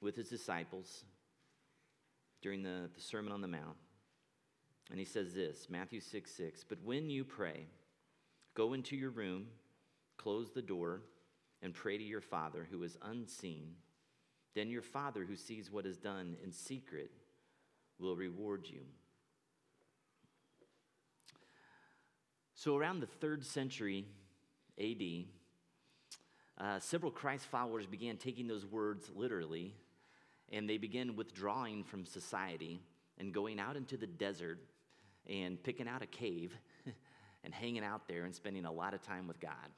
with 0.00 0.16
his 0.16 0.28
disciples 0.28 1.04
during 2.42 2.62
the, 2.62 2.90
the 2.94 3.00
Sermon 3.00 3.32
on 3.32 3.40
the 3.40 3.48
Mount. 3.48 3.76
And 4.90 4.98
he 4.98 5.04
says 5.04 5.32
this 5.32 5.68
Matthew 5.68 6.00
6 6.00 6.30
6. 6.30 6.64
But 6.68 6.78
when 6.84 7.10
you 7.10 7.24
pray, 7.24 7.66
go 8.54 8.72
into 8.72 8.96
your 8.96 9.10
room, 9.10 9.46
close 10.16 10.50
the 10.50 10.62
door, 10.62 11.02
and 11.62 11.74
pray 11.74 11.96
to 11.96 12.04
your 12.04 12.20
Father 12.20 12.66
who 12.70 12.82
is 12.82 12.98
unseen. 13.02 13.74
Then 14.54 14.70
your 14.70 14.82
Father 14.82 15.24
who 15.24 15.36
sees 15.36 15.70
what 15.70 15.86
is 15.86 15.96
done 15.96 16.36
in 16.44 16.52
secret 16.52 17.10
will 17.98 18.16
reward 18.16 18.66
you. 18.68 18.82
So, 22.54 22.76
around 22.76 23.00
the 23.00 23.06
third 23.06 23.44
century 23.44 24.06
AD, 24.78 25.24
uh, 26.56 26.78
several 26.78 27.10
Christ 27.10 27.46
followers 27.46 27.86
began 27.86 28.16
taking 28.16 28.46
those 28.46 28.64
words 28.64 29.10
literally, 29.14 29.74
and 30.52 30.68
they 30.68 30.78
began 30.78 31.16
withdrawing 31.16 31.82
from 31.84 32.06
society 32.06 32.80
and 33.18 33.34
going 33.34 33.58
out 33.58 33.76
into 33.76 33.96
the 33.96 34.06
desert 34.06 34.60
and 35.28 35.62
picking 35.62 35.88
out 35.88 36.02
a 36.02 36.06
cave 36.06 36.56
and 37.44 37.54
hanging 37.54 37.84
out 37.84 38.08
there 38.08 38.24
and 38.24 38.34
spending 38.34 38.64
a 38.64 38.72
lot 38.72 38.94
of 38.94 39.02
time 39.02 39.26
with 39.26 39.40
God, 39.40 39.70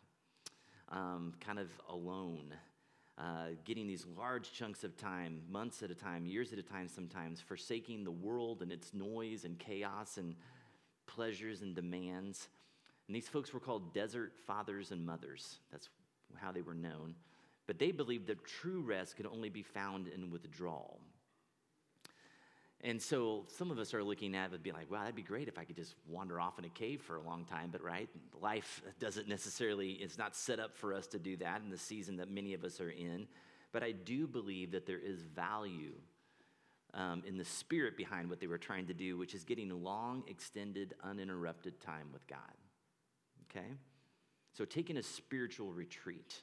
um, 0.90 1.34
kind 1.40 1.58
of 1.58 1.68
alone. 1.88 2.54
Uh, 3.18 3.48
getting 3.64 3.86
these 3.86 4.04
large 4.18 4.52
chunks 4.52 4.84
of 4.84 4.94
time, 4.98 5.40
months 5.48 5.82
at 5.82 5.90
a 5.90 5.94
time, 5.94 6.26
years 6.26 6.52
at 6.52 6.58
a 6.58 6.62
time, 6.62 6.86
sometimes, 6.86 7.40
forsaking 7.40 8.04
the 8.04 8.10
world 8.10 8.60
and 8.60 8.70
its 8.70 8.92
noise 8.92 9.46
and 9.46 9.58
chaos 9.58 10.18
and 10.18 10.34
pleasures 11.06 11.62
and 11.62 11.74
demands. 11.74 12.48
And 13.06 13.16
these 13.16 13.26
folks 13.26 13.54
were 13.54 13.60
called 13.60 13.94
desert 13.94 14.34
fathers 14.46 14.90
and 14.90 15.06
mothers. 15.06 15.60
That's 15.72 15.88
how 16.34 16.52
they 16.52 16.60
were 16.60 16.74
known. 16.74 17.14
But 17.66 17.78
they 17.78 17.90
believed 17.90 18.26
that 18.26 18.44
true 18.44 18.82
rest 18.82 19.16
could 19.16 19.26
only 19.26 19.48
be 19.48 19.62
found 19.62 20.08
in 20.08 20.30
withdrawal. 20.30 21.00
And 22.82 23.00
so 23.00 23.46
some 23.48 23.70
of 23.70 23.78
us 23.78 23.94
are 23.94 24.04
looking 24.04 24.36
at 24.36 24.50
it 24.50 24.54
and 24.54 24.62
be 24.62 24.70
like, 24.70 24.90
wow, 24.90 25.00
that'd 25.00 25.14
be 25.14 25.22
great 25.22 25.48
if 25.48 25.58
I 25.58 25.64
could 25.64 25.76
just 25.76 25.94
wander 26.08 26.38
off 26.38 26.58
in 26.58 26.64
a 26.64 26.68
cave 26.68 27.00
for 27.00 27.16
a 27.16 27.22
long 27.22 27.44
time. 27.44 27.70
But 27.72 27.82
right, 27.82 28.08
life 28.40 28.82
doesn't 29.00 29.28
necessarily, 29.28 29.92
it's 29.92 30.18
not 30.18 30.36
set 30.36 30.60
up 30.60 30.76
for 30.76 30.92
us 30.92 31.06
to 31.08 31.18
do 31.18 31.36
that 31.38 31.62
in 31.62 31.70
the 31.70 31.78
season 31.78 32.16
that 32.18 32.30
many 32.30 32.54
of 32.54 32.64
us 32.64 32.80
are 32.80 32.90
in. 32.90 33.26
But 33.72 33.82
I 33.82 33.92
do 33.92 34.26
believe 34.26 34.72
that 34.72 34.86
there 34.86 34.98
is 34.98 35.22
value 35.22 35.94
um, 36.94 37.22
in 37.26 37.36
the 37.36 37.44
spirit 37.44 37.96
behind 37.96 38.28
what 38.30 38.40
they 38.40 38.46
were 38.46 38.58
trying 38.58 38.86
to 38.86 38.94
do, 38.94 39.16
which 39.16 39.34
is 39.34 39.44
getting 39.44 39.70
long, 39.82 40.22
extended, 40.28 40.94
uninterrupted 41.02 41.80
time 41.80 42.08
with 42.12 42.26
God. 42.26 42.38
Okay? 43.50 43.68
So 44.52 44.64
taking 44.64 44.96
a 44.96 45.02
spiritual 45.02 45.72
retreat 45.72 46.42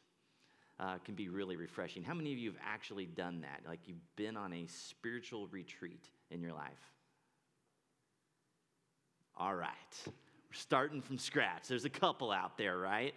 uh, 0.79 0.97
can 1.05 1.15
be 1.15 1.29
really 1.29 1.55
refreshing. 1.55 2.03
How 2.03 2.13
many 2.13 2.33
of 2.33 2.39
you 2.39 2.51
have 2.51 2.59
actually 2.63 3.05
done 3.05 3.41
that? 3.41 3.61
Like 3.67 3.79
you've 3.85 4.15
been 4.15 4.35
on 4.35 4.53
a 4.53 4.65
spiritual 4.67 5.47
retreat 5.47 6.09
in 6.33 6.41
your 6.41 6.53
life? 6.53 6.91
All 9.37 9.55
right. 9.55 9.69
We're 10.05 10.13
starting 10.53 11.01
from 11.01 11.17
scratch. 11.17 11.67
There's 11.67 11.85
a 11.85 11.89
couple 11.89 12.31
out 12.31 12.57
there, 12.57 12.77
right? 12.77 13.13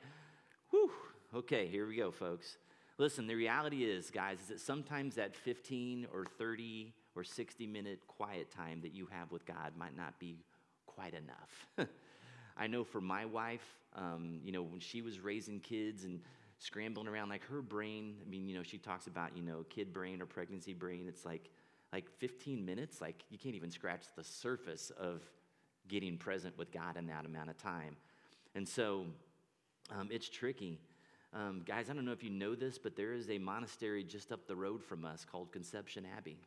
Whew. 0.71 0.91
Okay, 1.35 1.67
here 1.67 1.87
we 1.87 1.97
go, 1.97 2.11
folks. 2.11 2.57
Listen, 2.99 3.27
the 3.27 3.35
reality 3.35 3.85
is, 3.85 4.11
guys, 4.11 4.41
is 4.41 4.47
that 4.49 4.61
sometimes 4.61 5.17
that 5.17 5.37
15 5.37 6.07
or 6.13 6.25
30 6.39 6.95
or 7.15 7.25
60 7.25 7.67
minute 7.67 8.01
quiet 8.07 8.51
time 8.51 8.81
that 8.83 8.95
you 8.95 9.07
have 9.11 9.31
with 9.31 9.45
God 9.45 9.73
might 9.77 9.97
not 9.97 10.19
be 10.19 10.39
quite 10.87 11.15
enough. 11.15 11.89
I 12.57 12.67
know 12.67 12.85
for 12.85 13.03
my 13.03 13.27
wife, 13.27 13.67
um, 13.95 14.41
you 14.43 14.53
know, 14.53 14.63
when 14.63 14.81
she 14.81 15.03
was 15.03 15.21
raising 15.21 15.61
kids 15.61 16.05
and 16.05 16.21
scrambling 16.59 17.07
around, 17.07 17.29
like 17.29 17.45
her 17.45 17.61
brain, 17.61 18.15
I 18.25 18.29
mean, 18.29 18.49
you 18.49 18.57
know, 18.57 18.63
she 18.63 18.79
talks 18.79 19.07
about, 19.07 19.37
you 19.37 19.43
know, 19.43 19.65
kid 19.69 19.93
brain 19.93 20.23
or 20.23 20.27
pregnancy 20.27 20.73
brain. 20.73 21.05
It's 21.07 21.27
like, 21.27 21.51
like 21.93 22.11
15 22.19 22.65
minutes, 22.65 23.01
like 23.01 23.25
you 23.31 23.39
can't 23.39 23.55
even 23.55 23.71
scratch 23.71 24.05
the 24.17 24.25
surface 24.25 24.91
of 24.99 25.23
getting 25.89 26.19
present 26.19 26.57
with 26.59 26.73
God 26.73 26.97
in 26.97 27.07
that 27.07 27.25
amount 27.25 27.51
of 27.51 27.57
time. 27.57 27.97
And 28.55 28.69
so 28.69 29.07
um, 29.91 30.09
it's 30.11 30.29
tricky. 30.29 30.81
Um, 31.33 31.63
guys, 31.67 31.91
I 31.91 31.93
don't 31.93 32.05
know 32.05 32.13
if 32.13 32.25
you 32.25 32.31
know 32.31 32.55
this, 32.55 32.79
but 32.79 32.97
there 32.97 33.13
is 33.13 33.29
a 33.31 33.39
monastery 33.39 34.03
just 34.03 34.33
up 34.33 34.47
the 34.47 34.57
road 34.57 34.83
from 34.83 35.05
us 35.05 35.25
called 35.31 35.53
Conception 35.53 36.07
Abbey 36.17 36.39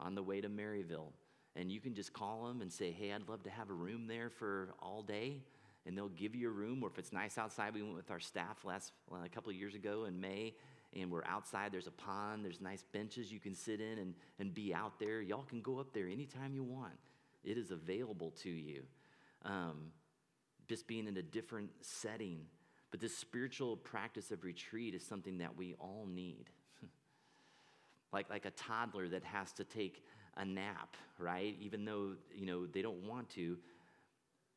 on 0.00 0.14
the 0.14 0.22
way 0.22 0.40
to 0.40 0.48
Maryville. 0.48 1.12
And 1.54 1.70
you 1.72 1.80
can 1.80 1.94
just 1.94 2.12
call 2.12 2.46
them 2.46 2.60
and 2.60 2.70
say, 2.70 2.90
hey, 2.90 3.12
I'd 3.12 3.28
love 3.28 3.42
to 3.44 3.50
have 3.50 3.70
a 3.70 3.74
room 3.74 4.06
there 4.06 4.28
for 4.28 4.74
all 4.80 5.02
day. 5.02 5.42
And 5.86 5.96
they'll 5.96 6.08
give 6.08 6.34
you 6.34 6.48
a 6.48 6.52
room, 6.52 6.82
or 6.82 6.88
if 6.88 6.98
it's 6.98 7.12
nice 7.12 7.38
outside, 7.38 7.72
we 7.72 7.82
went 7.82 7.94
with 7.94 8.10
our 8.10 8.18
staff 8.18 8.64
last 8.64 8.92
a 9.24 9.28
couple 9.28 9.50
of 9.50 9.56
years 9.56 9.74
ago 9.74 10.04
in 10.04 10.20
May, 10.20 10.54
and 10.94 11.10
we're 11.10 11.24
outside. 11.24 11.72
There's 11.72 11.86
a 11.86 11.92
pond, 11.92 12.44
there's 12.44 12.60
nice 12.60 12.84
benches 12.92 13.32
you 13.32 13.40
can 13.40 13.54
sit 13.54 13.80
in 13.80 13.98
and, 13.98 14.14
and 14.38 14.52
be 14.52 14.74
out 14.74 14.98
there. 14.98 15.20
Y'all 15.20 15.44
can 15.44 15.60
go 15.60 15.78
up 15.78 15.92
there 15.92 16.06
anytime 16.06 16.54
you 16.54 16.62
want, 16.62 16.98
it 17.44 17.58
is 17.58 17.70
available 17.70 18.32
to 18.42 18.50
you. 18.50 18.82
Um, 19.44 19.92
just 20.68 20.86
being 20.88 21.06
in 21.06 21.16
a 21.16 21.22
different 21.22 21.70
setting 21.80 22.46
but 22.90 23.00
this 23.00 23.16
spiritual 23.16 23.76
practice 23.76 24.30
of 24.30 24.44
retreat 24.44 24.94
is 24.94 25.04
something 25.04 25.38
that 25.38 25.56
we 25.56 25.74
all 25.78 26.06
need. 26.10 26.46
like, 28.12 28.30
like 28.30 28.46
a 28.46 28.50
toddler 28.52 29.08
that 29.08 29.24
has 29.24 29.52
to 29.52 29.64
take 29.64 30.04
a 30.36 30.44
nap, 30.44 30.96
right? 31.18 31.56
Even 31.60 31.84
though, 31.84 32.12
you 32.34 32.46
know, 32.46 32.66
they 32.66 32.82
don't 32.82 33.06
want 33.06 33.28
to, 33.30 33.58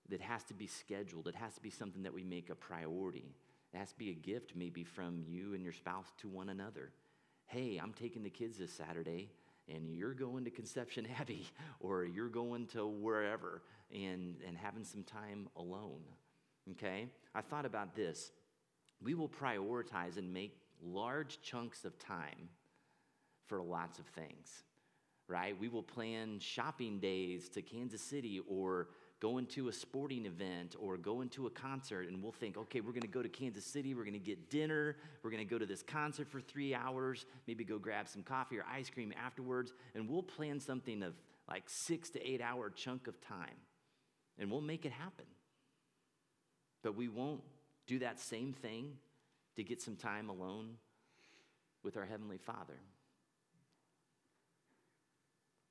that 0.09 0.21
has 0.21 0.43
to 0.45 0.53
be 0.53 0.67
scheduled. 0.67 1.27
It 1.27 1.35
has 1.35 1.55
to 1.55 1.61
be 1.61 1.69
something 1.69 2.03
that 2.03 2.13
we 2.13 2.23
make 2.23 2.49
a 2.49 2.55
priority. 2.55 3.35
It 3.73 3.77
has 3.77 3.91
to 3.91 3.97
be 3.97 4.09
a 4.09 4.13
gift 4.13 4.53
maybe 4.55 4.83
from 4.83 5.23
you 5.27 5.53
and 5.53 5.63
your 5.63 5.73
spouse 5.73 6.07
to 6.19 6.27
one 6.27 6.49
another. 6.49 6.91
Hey, 7.45 7.79
I'm 7.81 7.93
taking 7.93 8.23
the 8.23 8.29
kids 8.29 8.57
this 8.57 8.71
Saturday 8.71 9.29
and 9.67 9.95
you're 9.95 10.13
going 10.13 10.45
to 10.45 10.51
Conception 10.51 11.07
Abbey 11.19 11.45
or 11.79 12.03
you're 12.03 12.29
going 12.29 12.67
to 12.67 12.87
wherever 12.87 13.61
and, 13.93 14.35
and 14.47 14.57
having 14.57 14.83
some 14.83 15.03
time 15.03 15.47
alone 15.55 16.01
okay? 16.71 17.07
I 17.33 17.41
thought 17.41 17.65
about 17.65 17.95
this. 17.95 18.31
We 19.01 19.13
will 19.13 19.29
prioritize 19.29 20.17
and 20.17 20.33
make 20.33 20.57
large 20.83 21.41
chunks 21.41 21.85
of 21.85 21.97
time 21.99 22.49
for 23.47 23.61
lots 23.61 23.99
of 23.99 24.05
things, 24.07 24.63
right? 25.27 25.59
We 25.59 25.67
will 25.67 25.83
plan 25.83 26.39
shopping 26.39 26.99
days 26.99 27.49
to 27.49 27.61
Kansas 27.61 28.01
City 28.01 28.41
or 28.47 28.89
going 29.19 29.45
to 29.45 29.67
a 29.67 29.73
sporting 29.73 30.25
event 30.25 30.75
or 30.79 30.97
going 30.97 31.27
to 31.29 31.47
a 31.47 31.49
concert 31.49 32.07
and 32.07 32.23
we'll 32.23 32.31
think 32.31 32.57
okay 32.57 32.79
we're 32.79 32.91
going 32.91 33.01
to 33.01 33.07
go 33.07 33.21
to 33.21 33.29
kansas 33.29 33.65
city 33.65 33.93
we're 33.93 34.03
going 34.03 34.13
to 34.13 34.19
get 34.19 34.49
dinner 34.49 34.95
we're 35.23 35.31
going 35.31 35.45
to 35.45 35.49
go 35.49 35.57
to 35.57 35.65
this 35.65 35.83
concert 35.83 36.27
for 36.29 36.39
three 36.39 36.73
hours 36.73 37.25
maybe 37.47 37.63
go 37.63 37.77
grab 37.77 38.07
some 38.07 38.23
coffee 38.23 38.57
or 38.57 38.65
ice 38.71 38.89
cream 38.89 39.13
afterwards 39.21 39.73
and 39.95 40.09
we'll 40.09 40.23
plan 40.23 40.59
something 40.59 41.03
of 41.03 41.13
like 41.49 41.63
six 41.67 42.09
to 42.09 42.25
eight 42.25 42.41
hour 42.41 42.69
chunk 42.69 43.07
of 43.07 43.19
time 43.19 43.57
and 44.37 44.49
we'll 44.49 44.61
make 44.61 44.85
it 44.85 44.91
happen 44.91 45.25
but 46.81 46.95
we 46.95 47.07
won't 47.07 47.41
do 47.87 47.99
that 47.99 48.19
same 48.19 48.53
thing 48.53 48.93
to 49.55 49.63
get 49.63 49.81
some 49.81 49.95
time 49.95 50.29
alone 50.29 50.75
with 51.83 51.97
our 51.97 52.05
Heavenly 52.05 52.37
Father. 52.37 52.79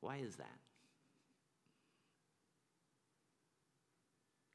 Why 0.01 0.19
is 0.19 0.37
that? 0.37 0.59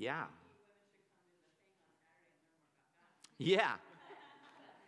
Yeah. 0.00 0.24
Yeah. 3.36 3.72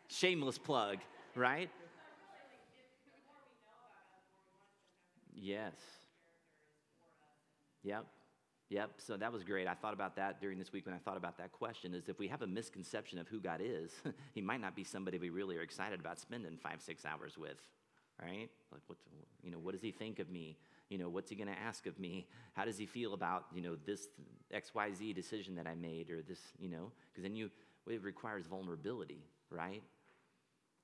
Shameless 0.09 0.57
plug, 0.57 1.01
right? 1.37 1.69
Yes. 5.35 5.75
Yep. 7.83 8.07
Yep. 8.71 8.91
So 8.97 9.19
that 9.19 9.31
was 9.31 9.45
great. 9.45 9.67
I 9.67 9.75
thought 9.75 9.93
about 9.93 10.17
that 10.17 10.41
during 10.41 10.59
this 10.59 10.73
week 10.73 10.87
when 10.87 10.95
I 10.95 10.99
thought 10.99 11.19
about 11.19 11.37
that 11.37 11.53
question 11.53 11.93
is 11.93 12.09
if 12.09 12.19
we 12.19 12.27
have 12.29 12.41
a 12.41 12.47
misconception 12.47 13.19
of 13.19 13.29
who 13.29 13.39
God 13.39 13.61
is, 13.63 13.93
he 14.35 14.41
might 14.41 14.63
not 14.63 14.75
be 14.75 14.83
somebody 14.83 15.19
we 15.19 15.29
really 15.29 15.59
are 15.59 15.63
excited 15.63 16.01
about 16.01 16.19
spending 16.19 16.57
five, 16.57 16.81
six 16.81 17.05
hours 17.05 17.37
with, 17.37 17.59
right? 18.19 18.49
Like, 18.73 18.81
what, 18.87 18.97
you 19.43 19.51
know, 19.51 19.59
what 19.59 19.73
does 19.73 19.83
he 19.83 19.91
think 19.91 20.21
of 20.21 20.31
me? 20.31 20.57
You 20.93 20.99
know, 20.99 21.09
what's 21.09 21.31
he 21.31 21.37
going 21.37 21.49
to 21.49 21.59
ask 21.59 21.87
of 21.87 21.99
me? 21.99 22.27
How 22.53 22.67
does 22.67 22.77
he 22.77 22.85
feel 22.85 23.15
about, 23.15 23.47
you 23.55 23.63
know, 23.63 23.77
this 23.87 24.09
XYZ 24.55 25.15
decision 25.15 25.55
that 25.55 25.67
I 25.67 25.75
made 25.75 26.11
or 26.11 26.21
this, 26.21 26.39
you 26.59 26.69
know, 26.69 26.93
because 27.11 27.23
then 27.23 27.35
you, 27.35 27.51
it 27.89 28.03
requires 28.03 28.47
vulnerability, 28.47 29.25
right? 29.49 29.83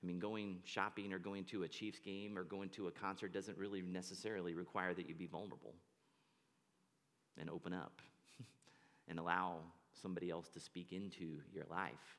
I 0.01 0.07
mean, 0.07 0.17
going 0.17 0.61
shopping 0.63 1.13
or 1.13 1.19
going 1.19 1.43
to 1.45 1.61
a 1.61 1.67
Chiefs 1.67 1.99
game 1.99 2.39
or 2.39 2.43
going 2.43 2.69
to 2.69 2.87
a 2.87 2.91
concert 2.91 3.31
doesn't 3.33 3.55
really 3.55 3.83
necessarily 3.83 4.55
require 4.55 4.95
that 4.95 5.07
you 5.07 5.13
be 5.13 5.27
vulnerable 5.27 5.75
and 7.39 7.47
open 7.47 7.71
up 7.71 8.01
and 9.09 9.19
allow 9.19 9.57
somebody 10.01 10.31
else 10.31 10.49
to 10.49 10.59
speak 10.59 10.91
into 10.91 11.37
your 11.53 11.65
life. 11.69 12.17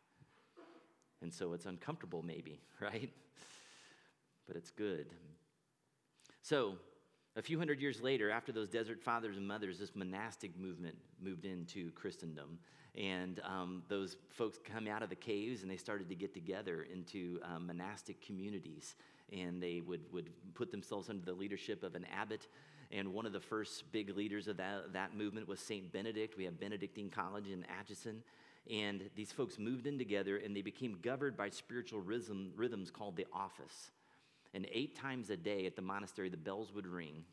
And 1.22 1.34
so 1.34 1.54
it's 1.54 1.66
uncomfortable, 1.66 2.22
maybe, 2.22 2.60
right? 2.80 3.10
But 4.46 4.54
it's 4.54 4.70
good. 4.70 5.06
So, 6.42 6.76
a 7.36 7.42
few 7.42 7.58
hundred 7.58 7.80
years 7.80 8.00
later, 8.00 8.30
after 8.30 8.52
those 8.52 8.68
desert 8.68 9.00
fathers 9.00 9.36
and 9.36 9.46
mothers, 9.46 9.78
this 9.78 9.94
monastic 9.94 10.58
movement 10.58 10.96
moved 11.22 11.44
into 11.44 11.90
Christendom. 11.92 12.58
And 12.96 13.40
um, 13.44 13.82
those 13.88 14.16
folks 14.30 14.58
come 14.64 14.88
out 14.88 15.02
of 15.02 15.10
the 15.10 15.16
caves 15.16 15.62
and 15.62 15.70
they 15.70 15.76
started 15.76 16.08
to 16.08 16.14
get 16.16 16.34
together 16.34 16.86
into 16.92 17.38
um, 17.44 17.68
monastic 17.68 18.20
communities. 18.20 18.96
And 19.32 19.62
they 19.62 19.80
would, 19.80 20.00
would 20.12 20.30
put 20.54 20.72
themselves 20.72 21.08
under 21.08 21.24
the 21.24 21.32
leadership 21.32 21.84
of 21.84 21.94
an 21.94 22.04
abbot 22.12 22.48
and 22.92 23.14
one 23.14 23.24
of 23.24 23.32
the 23.32 23.40
first 23.40 23.90
big 23.92 24.16
leaders 24.16 24.48
of 24.48 24.56
that, 24.56 24.92
that 24.92 25.16
movement 25.16 25.46
was 25.46 25.60
St. 25.60 25.92
Benedict. 25.92 26.36
We 26.36 26.44
have 26.44 26.58
Benedictine 26.58 27.08
College 27.08 27.48
in 27.48 27.64
Atchison. 27.78 28.22
And 28.70 29.08
these 29.14 29.32
folks 29.32 29.58
moved 29.58 29.86
in 29.86 29.96
together 29.96 30.38
and 30.38 30.56
they 30.56 30.62
became 30.62 30.98
governed 31.00 31.36
by 31.36 31.50
spiritual 31.50 32.00
rhythm, 32.00 32.52
rhythms 32.56 32.90
called 32.90 33.16
the 33.16 33.26
office. 33.32 33.90
And 34.52 34.66
eight 34.72 34.96
times 34.96 35.30
a 35.30 35.36
day 35.36 35.66
at 35.66 35.76
the 35.76 35.82
monastery, 35.82 36.28
the 36.28 36.36
bells 36.36 36.72
would 36.74 36.86
ring 36.86 37.24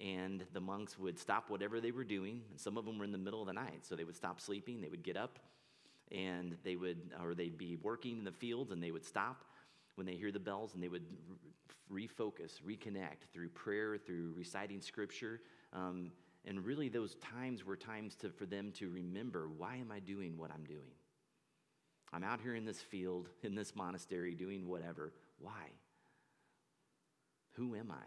and 0.00 0.44
the 0.52 0.60
monks 0.60 0.98
would 0.98 1.18
stop 1.18 1.50
whatever 1.50 1.80
they 1.80 1.90
were 1.90 2.04
doing. 2.04 2.42
And 2.50 2.60
some 2.60 2.76
of 2.76 2.84
them 2.84 2.98
were 2.98 3.04
in 3.04 3.12
the 3.12 3.18
middle 3.18 3.40
of 3.40 3.46
the 3.46 3.52
night, 3.52 3.80
so 3.82 3.96
they 3.96 4.04
would 4.04 4.16
stop 4.16 4.40
sleeping, 4.40 4.80
they 4.80 4.88
would 4.88 5.02
get 5.02 5.16
up, 5.16 5.38
and 6.12 6.56
they 6.64 6.76
would, 6.76 6.98
or 7.22 7.34
they'd 7.34 7.58
be 7.58 7.76
working 7.76 8.18
in 8.18 8.24
the 8.24 8.32
fields 8.32 8.70
and 8.70 8.82
they 8.82 8.90
would 8.90 9.04
stop 9.04 9.44
when 9.96 10.06
they 10.06 10.14
hear 10.14 10.30
the 10.30 10.38
bells 10.38 10.74
and 10.74 10.82
they 10.82 10.88
would 10.88 11.04
refocus, 11.92 12.60
reconnect 12.66 13.26
through 13.32 13.48
prayer, 13.48 13.96
through 13.96 14.32
reciting 14.36 14.80
scripture. 14.80 15.40
Um, 15.72 16.12
and 16.44 16.64
really, 16.64 16.88
those 16.88 17.16
times 17.16 17.64
were 17.64 17.76
times 17.76 18.14
to, 18.16 18.30
for 18.30 18.46
them 18.46 18.72
to 18.78 18.88
remember 18.88 19.48
why 19.56 19.76
am 19.76 19.90
I 19.90 19.98
doing 19.98 20.38
what 20.38 20.50
I'm 20.50 20.64
doing? 20.64 20.94
I'm 22.12 22.24
out 22.24 22.40
here 22.40 22.54
in 22.54 22.64
this 22.64 22.80
field, 22.80 23.28
in 23.42 23.54
this 23.54 23.74
monastery, 23.76 24.34
doing 24.34 24.66
whatever. 24.66 25.12
Why? 25.40 25.72
Who 27.58 27.74
am 27.74 27.90
I? 27.90 28.06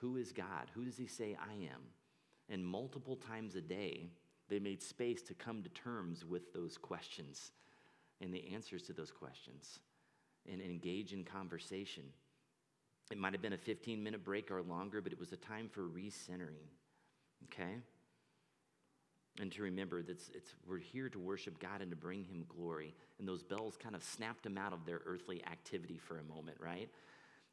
Who 0.00 0.16
is 0.16 0.32
God? 0.32 0.70
Who 0.74 0.84
does 0.84 0.96
He 0.96 1.06
say 1.06 1.36
I 1.40 1.54
am? 1.54 1.80
And 2.50 2.64
multiple 2.64 3.16
times 3.16 3.56
a 3.56 3.60
day, 3.60 4.10
they 4.48 4.58
made 4.58 4.82
space 4.82 5.22
to 5.22 5.34
come 5.34 5.62
to 5.62 5.68
terms 5.70 6.24
with 6.24 6.52
those 6.52 6.78
questions 6.78 7.52
and 8.20 8.32
the 8.32 8.52
answers 8.54 8.82
to 8.84 8.92
those 8.92 9.10
questions 9.10 9.80
and 10.50 10.60
engage 10.60 11.12
in 11.12 11.24
conversation. 11.24 12.04
It 13.10 13.18
might 13.18 13.32
have 13.32 13.42
been 13.42 13.54
a 13.54 13.58
15 13.58 14.02
minute 14.02 14.24
break 14.24 14.50
or 14.50 14.62
longer, 14.62 15.00
but 15.00 15.12
it 15.12 15.18
was 15.18 15.32
a 15.32 15.36
time 15.36 15.68
for 15.68 15.82
recentering, 15.82 16.68
okay? 17.44 17.76
And 19.40 19.52
to 19.52 19.62
remember 19.62 20.02
that 20.02 20.10
it's, 20.10 20.30
it's, 20.34 20.54
we're 20.66 20.78
here 20.78 21.08
to 21.08 21.18
worship 21.18 21.58
God 21.60 21.80
and 21.80 21.90
to 21.90 21.96
bring 21.96 22.24
Him 22.24 22.44
glory. 22.48 22.94
And 23.18 23.28
those 23.28 23.42
bells 23.42 23.76
kind 23.76 23.94
of 23.94 24.02
snapped 24.02 24.42
them 24.42 24.58
out 24.58 24.72
of 24.72 24.84
their 24.84 25.00
earthly 25.06 25.42
activity 25.46 25.98
for 25.98 26.18
a 26.18 26.24
moment, 26.24 26.58
right? 26.60 26.90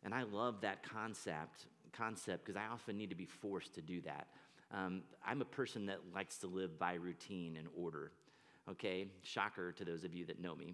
And 0.03 0.13
I 0.13 0.23
love 0.23 0.62
that 0.62 0.84
concept 0.84 1.65
concept 1.95 2.45
because 2.45 2.58
I 2.58 2.67
often 2.71 2.97
need 2.97 3.10
to 3.10 3.15
be 3.15 3.25
forced 3.25 3.73
to 3.75 3.81
do 3.81 4.01
that. 4.01 4.27
Um, 4.71 5.03
I'm 5.25 5.41
a 5.41 5.45
person 5.45 5.86
that 5.88 5.99
likes 6.13 6.38
to 6.39 6.47
live 6.47 6.77
by 6.77 6.95
routine 6.95 7.55
and 7.58 7.67
order. 7.77 8.12
Okay, 8.69 9.08
shocker 9.21 9.71
to 9.73 9.86
those 9.86 10.03
of 10.03 10.13
you 10.13 10.25
that 10.25 10.41
know 10.41 10.55
me. 10.55 10.73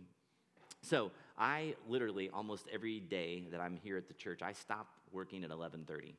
So 0.81 1.11
I 1.37 1.75
literally 1.87 2.29
almost 2.29 2.67
every 2.73 2.99
day 2.99 3.43
that 3.51 3.59
I'm 3.59 3.75
here 3.75 3.97
at 3.97 4.07
the 4.07 4.13
church, 4.13 4.41
I 4.41 4.53
stop 4.53 4.87
working 5.11 5.43
at 5.43 5.51
11:30, 5.51 6.15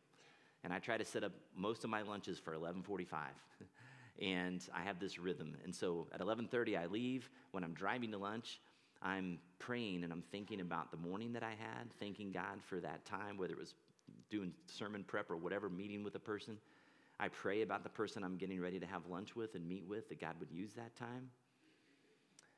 and 0.63 0.73
I 0.73 0.79
try 0.79 0.97
to 0.97 1.05
set 1.05 1.25
up 1.25 1.33
most 1.57 1.83
of 1.85 1.91
my 1.91 2.03
lunches 2.03 2.39
for 2.39 2.55
11:45. 2.55 3.35
and 4.21 4.63
I 4.75 4.83
have 4.83 5.01
this 5.01 5.19
rhythm. 5.19 5.57
And 5.65 5.75
so 5.75 6.07
at 6.13 6.21
11:30 6.21 6.77
I 6.77 6.87
leave. 6.87 7.31
When 7.51 7.65
I'm 7.65 7.75
driving 7.75 8.13
to 8.13 8.19
lunch, 8.19 8.61
I'm 9.03 9.39
praying 9.59 10.05
and 10.05 10.13
I'm 10.13 10.23
thinking 10.31 10.61
about 10.61 10.91
the 10.91 10.97
morning 10.97 11.33
that 11.33 11.43
I 11.43 11.51
had, 11.51 11.93
thanking 11.99 12.31
God 12.31 12.63
for 12.65 12.81
that 12.81 13.05
time, 13.05 13.37
whether 13.37 13.53
it 13.53 13.59
was 13.59 13.75
doing 14.31 14.53
sermon 14.67 15.05
prep 15.05 15.31
or 15.31 15.37
whatever, 15.37 15.69
meeting 15.69 16.03
with 16.05 16.15
a 16.15 16.21
person. 16.21 16.59
I 17.19 17.29
pray 17.29 17.63
about 17.63 17.83
the 17.83 17.89
person 17.89 18.25
I'm 18.25 18.37
getting 18.37 18.61
ready 18.61 18.81
to 18.81 18.87
have 18.87 19.07
lunch 19.07 19.37
with 19.37 19.55
and 19.55 19.69
meet 19.69 19.87
with 19.87 20.09
that 20.09 20.21
God 20.21 20.35
would 20.41 20.51
use 20.51 20.73
that 20.75 20.97
time. 20.97 21.31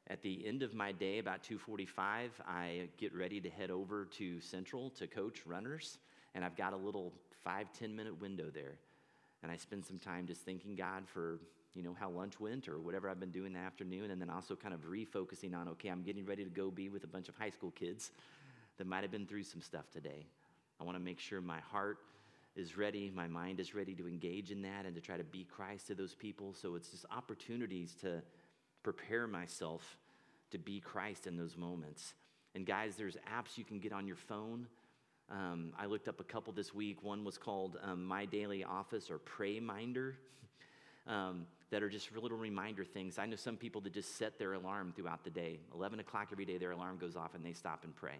At 0.09 0.23
the 0.23 0.47
end 0.47 0.63
of 0.63 0.75
my 0.75 0.93
day, 0.93 1.19
about 1.19 1.43
2:45, 1.43 2.31
I 2.47 2.89
get 2.99 3.15
ready 3.15 3.41
to 3.41 3.49
head 3.49 3.71
over 3.71 4.05
to 4.05 4.41
Central 4.41 4.91
to 4.91 5.07
coach 5.07 5.47
runners, 5.47 5.99
and 6.35 6.45
I've 6.45 6.57
got 6.57 6.75
a 6.75 6.77
little 6.77 7.15
five 7.43 7.73
ten 7.73 7.97
minute 7.97 8.21
window 8.21 8.51
there, 8.51 8.79
and 9.43 9.51
I 9.51 9.57
spend 9.57 9.85
some 9.85 9.99
time 9.99 10.27
just 10.27 10.43
thanking 10.43 10.75
God 10.75 11.09
for 11.09 11.41
you 11.75 11.83
know 11.83 11.97
how 11.99 12.11
lunch 12.11 12.39
went 12.39 12.69
or 12.69 12.79
whatever 12.81 13.09
I've 13.09 13.21
been 13.21 13.31
doing 13.31 13.53
the 13.53 13.59
afternoon, 13.59 14.11
and 14.11 14.21
then 14.21 14.31
also 14.31 14.55
kind 14.57 14.75
of 14.75 14.81
refocusing 14.83 15.55
on 15.55 15.69
okay, 15.69 15.89
I'm 15.89 16.03
getting 16.03 16.25
ready 16.25 16.45
to 16.45 16.51
go 16.51 16.71
be 16.71 16.89
with 16.89 17.05
a 17.05 17.09
bunch 17.09 17.29
of 17.29 17.37
high 17.37 17.51
school 17.51 17.73
kids 17.73 18.11
that 18.79 18.87
might 18.87 19.03
have 19.03 19.11
been 19.11 19.27
through 19.27 19.45
some 19.45 19.61
stuff 19.61 19.91
today. 19.91 20.27
I 20.81 20.85
want 20.85 20.97
to 20.97 21.03
make 21.03 21.21
sure 21.21 21.41
my 21.41 21.61
heart 21.61 21.99
is 22.57 22.77
ready, 22.77 23.11
my 23.15 23.27
mind 23.27 23.61
is 23.61 23.75
ready 23.75 23.95
to 23.95 24.07
engage 24.07 24.51
in 24.51 24.63
that 24.63 24.87
and 24.87 24.95
to 24.95 25.01
try 25.01 25.17
to 25.17 25.25
be 25.25 25.45
Christ 25.45 25.89
to 25.89 25.95
those 25.95 26.15
people. 26.15 26.55
So 26.55 26.75
it's 26.77 26.91
just 26.91 27.05
opportunities 27.11 27.95
to 28.03 28.23
prepare 28.83 29.27
myself 29.27 29.97
to 30.51 30.59
be 30.59 30.81
Christ 30.81 31.27
in 31.27 31.37
those 31.37 31.57
moments. 31.57 32.15
And 32.55 32.65
guys, 32.65 32.95
there's 32.97 33.17
apps 33.17 33.59
you 33.59 33.65
can 33.65 33.81
get 33.81 33.93
on 33.93 34.07
your 34.07 34.17
phone. 34.17 34.69
Um, 35.31 35.73
I 35.77 35.87
looked 35.87 36.07
up 36.07 36.21
a 36.21 36.25
couple 36.25 36.53
this 36.53 36.73
week. 36.73 37.03
One 37.03 37.25
was 37.25 37.39
called 37.39 37.77
um, 37.83 38.05
My 38.05 38.25
Daily 38.25 38.63
Office 38.63 39.11
or 39.11 39.19
Pray 39.19 39.59
Minder, 39.59 40.17
um, 41.09 41.47
that 41.75 41.83
are 41.83 41.89
just 41.89 42.15
little 42.17 42.39
reminder 42.39 42.85
things. 42.85 43.19
I 43.19 43.27
know 43.27 43.35
some 43.35 43.57
people 43.57 43.81
that 43.81 43.93
just 43.93 44.17
set 44.17 44.39
their 44.39 44.53
alarm 44.53 44.93
throughout 44.95 45.25
the 45.25 45.31
day. 45.31 45.59
11 45.75 45.99
o'clock 45.99 46.29
every 46.31 46.45
day, 46.45 46.57
their 46.57 46.71
alarm 46.71 46.99
goes 46.99 47.17
off 47.17 47.35
and 47.35 47.45
they 47.45 47.53
stop 47.53 47.83
and 47.83 47.93
pray. 47.97 48.15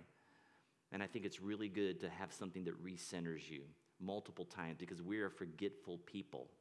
And 0.91 1.01
I 1.01 1.07
think 1.07 1.25
it's 1.25 1.41
really 1.41 1.69
good 1.69 2.01
to 2.01 2.09
have 2.09 2.33
something 2.33 2.65
that 2.65 2.85
recenters 2.85 3.49
you 3.49 3.61
multiple 4.01 4.45
times 4.45 4.79
because 4.81 5.01
we 5.01 5.21
are 5.21 5.31
forgetful 5.31 5.99
people. 6.05 6.49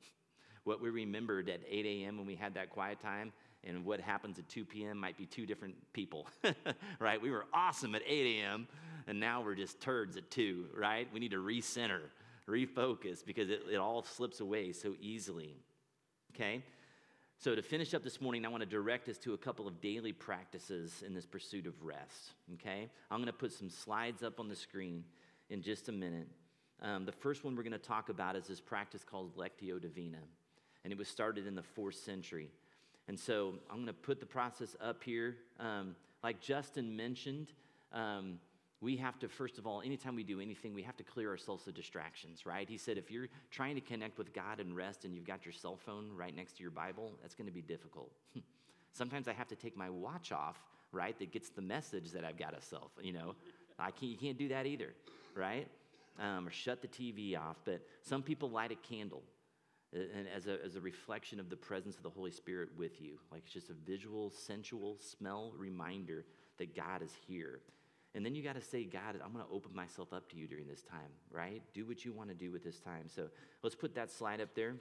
What 0.65 0.82
we 0.82 0.89
remembered 0.91 1.49
at 1.49 1.60
8 1.69 1.86
a.m. 1.86 2.17
when 2.17 2.25
we 2.25 2.36
had 2.36 2.53
that 2.53 2.69
quiet 2.69 3.01
time 3.01 3.34
and 3.65 3.84
what 3.84 3.99
happens 3.99 4.39
at 4.39 4.47
2 4.47 4.63
p.m. 4.63 4.97
might 4.97 5.17
be 5.17 5.25
two 5.25 5.45
different 5.45 5.75
people, 5.91 6.25
right? 6.99 7.21
We 7.21 7.32
were 7.32 7.43
awesome 7.53 7.95
at 7.95 8.01
8 8.08 8.39
a.m. 8.39 8.69
and 9.08 9.19
now 9.19 9.41
we're 9.41 9.56
just 9.56 9.82
turds 9.82 10.15
at 10.15 10.32
2, 10.32 10.67
right? 10.73 11.06
We 11.13 11.19
need 11.19 11.32
to 11.32 11.43
recenter, 11.43 11.99
refocus 12.47 13.25
because 13.25 13.49
it, 13.49 13.63
it 13.69 13.75
all 13.75 14.03
slips 14.03 14.39
away 14.39 14.71
so 14.71 14.95
easily, 15.01 15.58
okay? 16.34 16.63
So, 17.43 17.56
to 17.56 17.62
finish 17.62 17.93
up 17.93 18.06
this 18.06 18.21
morning, 18.21 18.45
I 18.45 18.47
want 18.47 18.62
to 18.62 18.69
direct 18.69 19.10
us 19.10 19.17
to 19.17 19.34
a 19.34 19.38
couple 19.38 19.67
of 19.67 19.82
daily 19.82 20.13
practices 20.13 21.03
in 21.06 21.13
this 21.13 21.25
pursuit 21.25 21.67
of 21.67 21.73
rest. 21.84 22.36
Okay? 22.53 22.88
I'm 23.12 23.17
going 23.17 23.27
to 23.27 23.34
put 23.34 23.51
some 23.51 23.69
slides 23.69 24.23
up 24.23 24.39
on 24.39 24.47
the 24.47 24.56
screen 24.56 25.03
in 25.49 25.62
just 25.62 25.89
a 25.89 25.91
minute. 25.91 26.29
Um, 26.82 27.03
the 27.03 27.12
first 27.12 27.43
one 27.43 27.58
we're 27.58 27.63
going 27.63 27.73
to 27.73 27.77
talk 27.77 28.08
about 28.08 28.38
is 28.38 28.47
this 28.47 28.62
practice 28.62 29.03
called 29.03 29.36
Lectio 29.36 29.82
Divina, 29.82 30.19
and 30.86 30.93
it 30.93 30.97
was 30.97 31.10
started 31.10 31.45
in 31.45 31.53
the 31.53 31.63
fourth 31.63 31.95
century. 31.95 32.47
And 33.10 33.19
so, 33.19 33.56
I'm 33.69 33.75
going 33.75 33.88
to 33.88 33.93
put 33.93 34.21
the 34.21 34.25
process 34.25 34.77
up 34.79 35.03
here. 35.03 35.36
Um, 35.60 35.97
like 36.23 36.39
Justin 36.39 36.95
mentioned, 36.95 37.51
um, 37.91 38.39
we 38.84 38.98
have 38.98 39.17
to, 39.19 39.30
first 39.30 39.58
of 39.58 39.65
all, 39.65 39.82
anytime 39.82 40.15
we 40.15 40.24
do 40.24 40.41
anything, 40.41 40.74
we 40.74 40.84
have 40.84 40.98
to 40.98 41.04
clear 41.04 41.30
ourselves 41.30 41.65
of 41.67 41.74
distractions, 41.74 42.46
right? 42.46 42.67
He 42.67 42.78
said 42.78 42.98
if 42.98 43.10
you're 43.10 43.30
trying 43.50 43.76
to 43.76 43.82
connect 43.82 44.17
with 44.17 44.34
God 44.34 44.60
and 44.60 44.76
rest 44.76 45.06
and 45.06 45.15
you've 45.15 45.26
got 45.26 45.46
your 45.46 45.54
cell 45.54 45.78
phone 45.78 46.10
right 46.13 46.36
next 46.36 46.58
to 46.58 46.63
your 46.63 46.72
Bible, 46.72 47.13
that's 47.22 47.34
going 47.34 47.48
to 47.48 47.54
be 47.54 47.62
difficult. 47.62 48.12
Sometimes 48.91 49.30
I 49.30 49.34
have 49.34 49.48
to 49.48 49.56
take 49.56 49.78
my 49.78 49.89
watch 49.89 50.34
off, 50.34 50.58
right, 50.91 51.17
that 51.17 51.32
gets 51.32 51.50
the 51.50 51.62
message 51.62 52.12
that 52.12 52.26
I've 52.26 52.38
got 52.38 52.56
a 52.58 52.62
phone, 52.62 52.89
you 53.02 53.13
know. 53.13 53.36
I 53.80 53.89
can't, 53.89 54.12
you 54.12 54.17
can't 54.17 54.38
do 54.38 54.50
that 54.50 54.65
either, 54.65 54.93
right? 55.34 55.67
Um, 56.19 56.48
or 56.48 56.52
shut 56.52 56.82
the 56.82 56.88
TV 56.89 57.39
off. 57.39 57.58
But 57.63 57.82
some 58.02 58.22
people 58.22 58.52
light 58.52 58.72
a 58.72 58.76
candle 58.76 59.24
and 59.93 60.28
as 60.36 60.48
a, 60.48 60.58
as 60.63 60.76
a 60.76 60.82
reflection 60.82 61.39
of 61.39 61.50
the 61.50 61.56
presence 61.56 61.96
of 61.96 62.04
the 62.04 62.10
Holy 62.10 62.32
Spirit 62.32 62.69
with 62.78 63.02
you. 63.02 63.17
Like 63.32 63.43
it's 63.46 63.54
just 63.54 63.69
a 63.69 63.76
visual, 63.86 64.30
sensual 64.30 64.98
smell 65.00 65.54
reminder 65.58 66.26
that 66.58 66.76
God 66.76 67.02
is 67.02 67.12
here. 67.28 67.62
And 68.15 68.23
then 68.26 68.36
you 68.36 68.43
got 68.43 68.56
to 68.56 68.62
say, 68.62 68.84
God, 68.84 69.19
I'm 69.23 69.34
going 69.34 69.43
to 69.43 69.52
open 69.52 69.73
myself 69.73 70.13
up 70.13 70.30
to 70.30 70.38
you 70.38 70.47
during 70.47 70.67
this 70.67 70.84
time, 70.84 71.12
right? 71.32 71.63
Do 71.73 71.86
what 71.86 72.06
you 72.06 72.13
want 72.13 72.30
to 72.30 72.36
do 72.36 72.52
with 72.52 72.63
this 72.63 72.80
time. 72.80 73.08
So 73.08 73.28
let's 73.63 73.76
put 73.76 73.95
that 73.95 74.12
slide 74.12 74.39
up 74.39 74.54
there. 74.56 74.76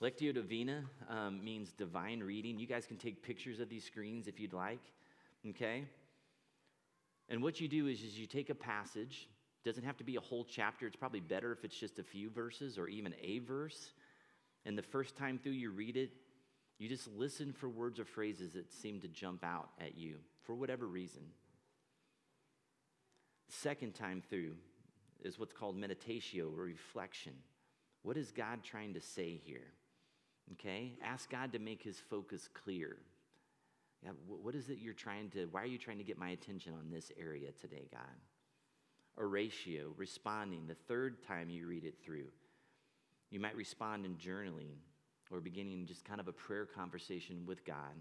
Lectio 0.00 0.34
Divina 0.34 0.84
um, 1.08 1.42
means 1.44 1.72
divine 1.72 2.20
reading. 2.20 2.58
You 2.58 2.66
guys 2.66 2.86
can 2.86 2.96
take 2.96 3.22
pictures 3.22 3.60
of 3.60 3.68
these 3.68 3.84
screens 3.84 4.26
if 4.26 4.38
you'd 4.38 4.52
like, 4.52 4.80
okay? 5.50 5.84
And 7.28 7.42
what 7.42 7.60
you 7.60 7.68
do 7.68 7.86
is, 7.86 8.02
is 8.02 8.18
you 8.18 8.26
take 8.26 8.50
a 8.50 8.54
passage, 8.54 9.28
doesn't 9.64 9.84
have 9.84 9.96
to 9.98 10.04
be 10.04 10.16
a 10.16 10.20
whole 10.20 10.44
chapter. 10.44 10.86
It's 10.86 10.96
probably 10.96 11.20
better 11.20 11.52
if 11.52 11.64
it's 11.64 11.78
just 11.78 11.98
a 11.98 12.02
few 12.02 12.30
verses 12.30 12.78
or 12.78 12.88
even 12.88 13.14
a 13.22 13.40
verse. 13.40 13.92
And 14.66 14.76
the 14.76 14.82
first 14.82 15.16
time 15.16 15.38
through 15.38 15.52
you 15.52 15.70
read 15.70 15.96
it, 15.96 16.10
you 16.78 16.88
just 16.88 17.08
listen 17.16 17.52
for 17.52 17.68
words 17.68 18.00
or 18.00 18.04
phrases 18.04 18.54
that 18.54 18.72
seem 18.72 19.00
to 19.00 19.08
jump 19.08 19.44
out 19.44 19.68
at 19.80 19.96
you 19.96 20.16
for 20.42 20.54
whatever 20.54 20.86
reason. 20.86 21.22
Second 23.60 23.94
time 23.94 24.22
through 24.30 24.54
is 25.22 25.38
what's 25.38 25.52
called 25.52 25.78
meditatio 25.78 26.56
or 26.56 26.62
reflection. 26.64 27.34
What 28.02 28.16
is 28.16 28.32
God 28.32 28.64
trying 28.64 28.94
to 28.94 29.00
say 29.00 29.38
here? 29.44 29.74
Okay? 30.52 30.94
Ask 31.04 31.30
God 31.30 31.52
to 31.52 31.58
make 31.58 31.82
his 31.82 31.98
focus 31.98 32.48
clear. 32.52 32.96
What 34.26 34.54
is 34.54 34.70
it 34.70 34.78
you're 34.80 34.94
trying 34.94 35.28
to, 35.30 35.46
why 35.50 35.60
are 35.60 35.66
you 35.66 35.76
trying 35.76 35.98
to 35.98 36.04
get 36.04 36.18
my 36.18 36.30
attention 36.30 36.72
on 36.72 36.90
this 36.90 37.12
area 37.20 37.50
today, 37.60 37.88
God? 37.92 38.00
Oratio, 39.18 39.92
responding, 39.98 40.66
the 40.66 40.74
third 40.74 41.22
time 41.22 41.50
you 41.50 41.66
read 41.66 41.84
it 41.84 41.98
through. 42.02 42.28
You 43.30 43.38
might 43.38 43.54
respond 43.54 44.06
in 44.06 44.16
journaling 44.16 44.76
or 45.30 45.40
beginning 45.40 45.84
just 45.86 46.06
kind 46.06 46.20
of 46.20 46.26
a 46.26 46.32
prayer 46.32 46.64
conversation 46.64 47.44
with 47.46 47.66
God. 47.66 47.94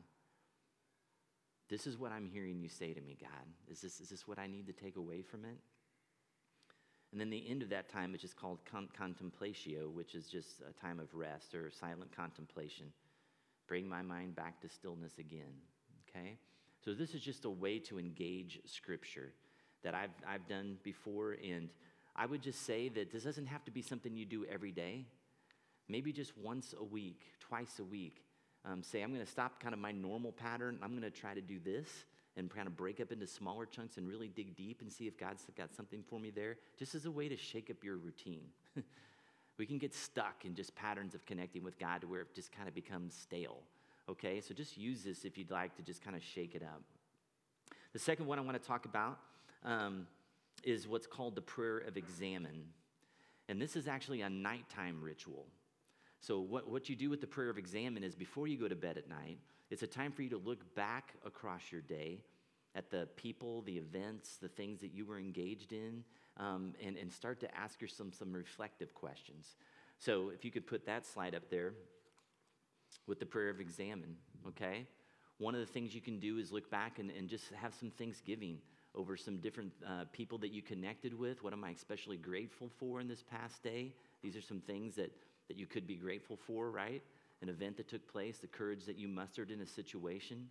This 1.71 1.87
is 1.87 1.97
what 1.97 2.11
I'm 2.11 2.25
hearing 2.25 2.59
you 2.59 2.67
say 2.67 2.91
to 2.91 2.99
me, 2.99 3.15
God. 3.19 3.47
Is 3.69 3.79
this, 3.79 4.01
is 4.01 4.09
this 4.09 4.27
what 4.27 4.37
I 4.37 4.45
need 4.45 4.67
to 4.67 4.73
take 4.73 4.97
away 4.97 5.21
from 5.21 5.45
it? 5.45 5.57
And 7.13 7.19
then 7.19 7.29
the 7.29 7.49
end 7.49 7.63
of 7.63 7.69
that 7.69 7.87
time 7.87 8.13
is 8.13 8.19
just 8.19 8.35
called 8.35 8.59
con- 8.69 8.89
contemplatio, 8.99 9.89
which 9.89 10.13
is 10.13 10.27
just 10.27 10.61
a 10.69 10.73
time 10.73 10.99
of 10.99 11.13
rest 11.13 11.55
or 11.55 11.71
silent 11.71 12.13
contemplation. 12.13 12.87
Bring 13.67 13.87
my 13.87 14.01
mind 14.01 14.35
back 14.35 14.59
to 14.61 14.67
stillness 14.67 15.17
again. 15.17 15.53
Okay? 16.09 16.35
So 16.83 16.93
this 16.93 17.13
is 17.15 17.21
just 17.21 17.45
a 17.45 17.49
way 17.49 17.79
to 17.79 17.97
engage 17.97 18.59
Scripture 18.65 19.31
that 19.81 19.95
I've, 19.95 20.09
I've 20.27 20.45
done 20.49 20.77
before. 20.83 21.37
And 21.41 21.69
I 22.17 22.25
would 22.25 22.41
just 22.41 22.65
say 22.65 22.89
that 22.89 23.13
this 23.13 23.23
doesn't 23.23 23.47
have 23.47 23.63
to 23.63 23.71
be 23.71 23.81
something 23.81 24.17
you 24.17 24.25
do 24.25 24.45
every 24.45 24.73
day. 24.73 25.05
Maybe 25.87 26.11
just 26.11 26.37
once 26.37 26.75
a 26.77 26.83
week, 26.83 27.21
twice 27.39 27.79
a 27.79 27.85
week 27.85 28.23
um, 28.65 28.83
say, 28.83 29.01
I'm 29.01 29.13
going 29.13 29.25
to 29.25 29.31
stop 29.31 29.59
kind 29.59 29.73
of 29.73 29.79
my 29.79 29.91
normal 29.91 30.31
pattern. 30.31 30.77
I'm 30.81 30.91
going 30.91 31.01
to 31.01 31.09
try 31.09 31.33
to 31.33 31.41
do 31.41 31.59
this 31.59 31.87
and 32.37 32.49
kind 32.49 32.67
of 32.67 32.77
break 32.77 32.99
up 32.99 33.11
into 33.11 33.27
smaller 33.27 33.65
chunks 33.65 33.97
and 33.97 34.07
really 34.07 34.27
dig 34.27 34.55
deep 34.55 34.81
and 34.81 34.91
see 34.91 35.07
if 35.07 35.17
God's 35.17 35.45
got 35.57 35.73
something 35.75 36.03
for 36.07 36.19
me 36.19 36.29
there, 36.29 36.57
just 36.77 36.95
as 36.95 37.05
a 37.05 37.11
way 37.11 37.27
to 37.27 37.35
shake 37.35 37.69
up 37.69 37.83
your 37.83 37.97
routine. 37.97 38.45
we 39.57 39.65
can 39.65 39.77
get 39.77 39.93
stuck 39.93 40.45
in 40.45 40.55
just 40.55 40.75
patterns 40.75 41.13
of 41.13 41.25
connecting 41.25 41.63
with 41.63 41.77
God 41.77 42.01
to 42.01 42.07
where 42.07 42.21
it 42.21 42.33
just 42.33 42.51
kind 42.51 42.67
of 42.67 42.75
becomes 42.75 43.13
stale. 43.13 43.59
Okay, 44.09 44.41
so 44.41 44.53
just 44.53 44.77
use 44.77 45.03
this 45.03 45.25
if 45.25 45.37
you'd 45.37 45.51
like 45.51 45.75
to 45.75 45.81
just 45.81 46.03
kind 46.03 46.15
of 46.15 46.23
shake 46.23 46.55
it 46.55 46.63
up. 46.63 46.81
The 47.93 47.99
second 47.99 48.27
one 48.27 48.39
I 48.39 48.41
want 48.41 48.61
to 48.61 48.67
talk 48.67 48.85
about 48.85 49.19
um, 49.63 50.07
is 50.63 50.87
what's 50.87 51.07
called 51.07 51.35
the 51.35 51.41
prayer 51.41 51.79
of 51.79 51.97
examen. 51.97 52.65
And 53.49 53.61
this 53.61 53.75
is 53.75 53.87
actually 53.87 54.21
a 54.21 54.29
nighttime 54.29 55.01
ritual. 55.01 55.45
So, 56.21 56.39
what, 56.39 56.69
what 56.69 56.87
you 56.87 56.95
do 56.95 57.09
with 57.09 57.19
the 57.19 57.27
prayer 57.27 57.49
of 57.49 57.57
examen 57.57 58.03
is 58.03 58.13
before 58.13 58.47
you 58.47 58.57
go 58.57 58.67
to 58.67 58.75
bed 58.75 58.97
at 58.97 59.09
night, 59.09 59.39
it's 59.71 59.81
a 59.81 59.87
time 59.87 60.11
for 60.11 60.21
you 60.21 60.29
to 60.29 60.37
look 60.37 60.75
back 60.75 61.13
across 61.25 61.71
your 61.71 61.81
day 61.81 62.21
at 62.75 62.91
the 62.91 63.07
people, 63.15 63.63
the 63.63 63.77
events, 63.77 64.37
the 64.37 64.47
things 64.47 64.79
that 64.81 64.93
you 64.93 65.03
were 65.03 65.17
engaged 65.17 65.73
in, 65.73 66.03
um, 66.37 66.73
and, 66.85 66.95
and 66.95 67.11
start 67.11 67.39
to 67.39 67.57
ask 67.57 67.81
yourself 67.81 67.97
some, 67.97 68.27
some 68.27 68.33
reflective 68.33 68.93
questions. 68.93 69.55
So, 69.97 70.29
if 70.29 70.45
you 70.45 70.51
could 70.51 70.67
put 70.67 70.85
that 70.85 71.07
slide 71.07 71.33
up 71.33 71.49
there 71.49 71.73
with 73.07 73.19
the 73.19 73.25
prayer 73.25 73.49
of 73.49 73.59
examen, 73.59 74.15
okay? 74.47 74.85
One 75.39 75.55
of 75.55 75.61
the 75.61 75.65
things 75.65 75.95
you 75.95 76.01
can 76.01 76.19
do 76.19 76.37
is 76.37 76.51
look 76.51 76.69
back 76.69 76.99
and, 76.99 77.09
and 77.09 77.27
just 77.27 77.45
have 77.59 77.73
some 77.73 77.89
thanksgiving 77.89 78.59
over 78.93 79.17
some 79.17 79.37
different 79.37 79.71
uh, 79.87 80.03
people 80.11 80.37
that 80.37 80.51
you 80.51 80.61
connected 80.61 81.17
with. 81.17 81.43
What 81.43 81.53
am 81.53 81.63
I 81.63 81.71
especially 81.71 82.17
grateful 82.17 82.69
for 82.77 82.99
in 82.99 83.07
this 83.07 83.23
past 83.23 83.63
day? 83.63 83.93
These 84.21 84.35
are 84.35 84.41
some 84.41 84.59
things 84.59 84.95
that, 84.97 85.11
that 85.51 85.59
you 85.59 85.65
could 85.65 85.85
be 85.85 85.95
grateful 85.95 86.37
for, 86.47 86.71
right? 86.71 87.03
An 87.41 87.49
event 87.49 87.75
that 87.75 87.89
took 87.89 88.07
place, 88.07 88.37
the 88.37 88.47
courage 88.47 88.85
that 88.85 88.97
you 88.97 89.09
mustered 89.09 89.51
in 89.51 89.59
a 89.59 89.65
situation. 89.65 90.47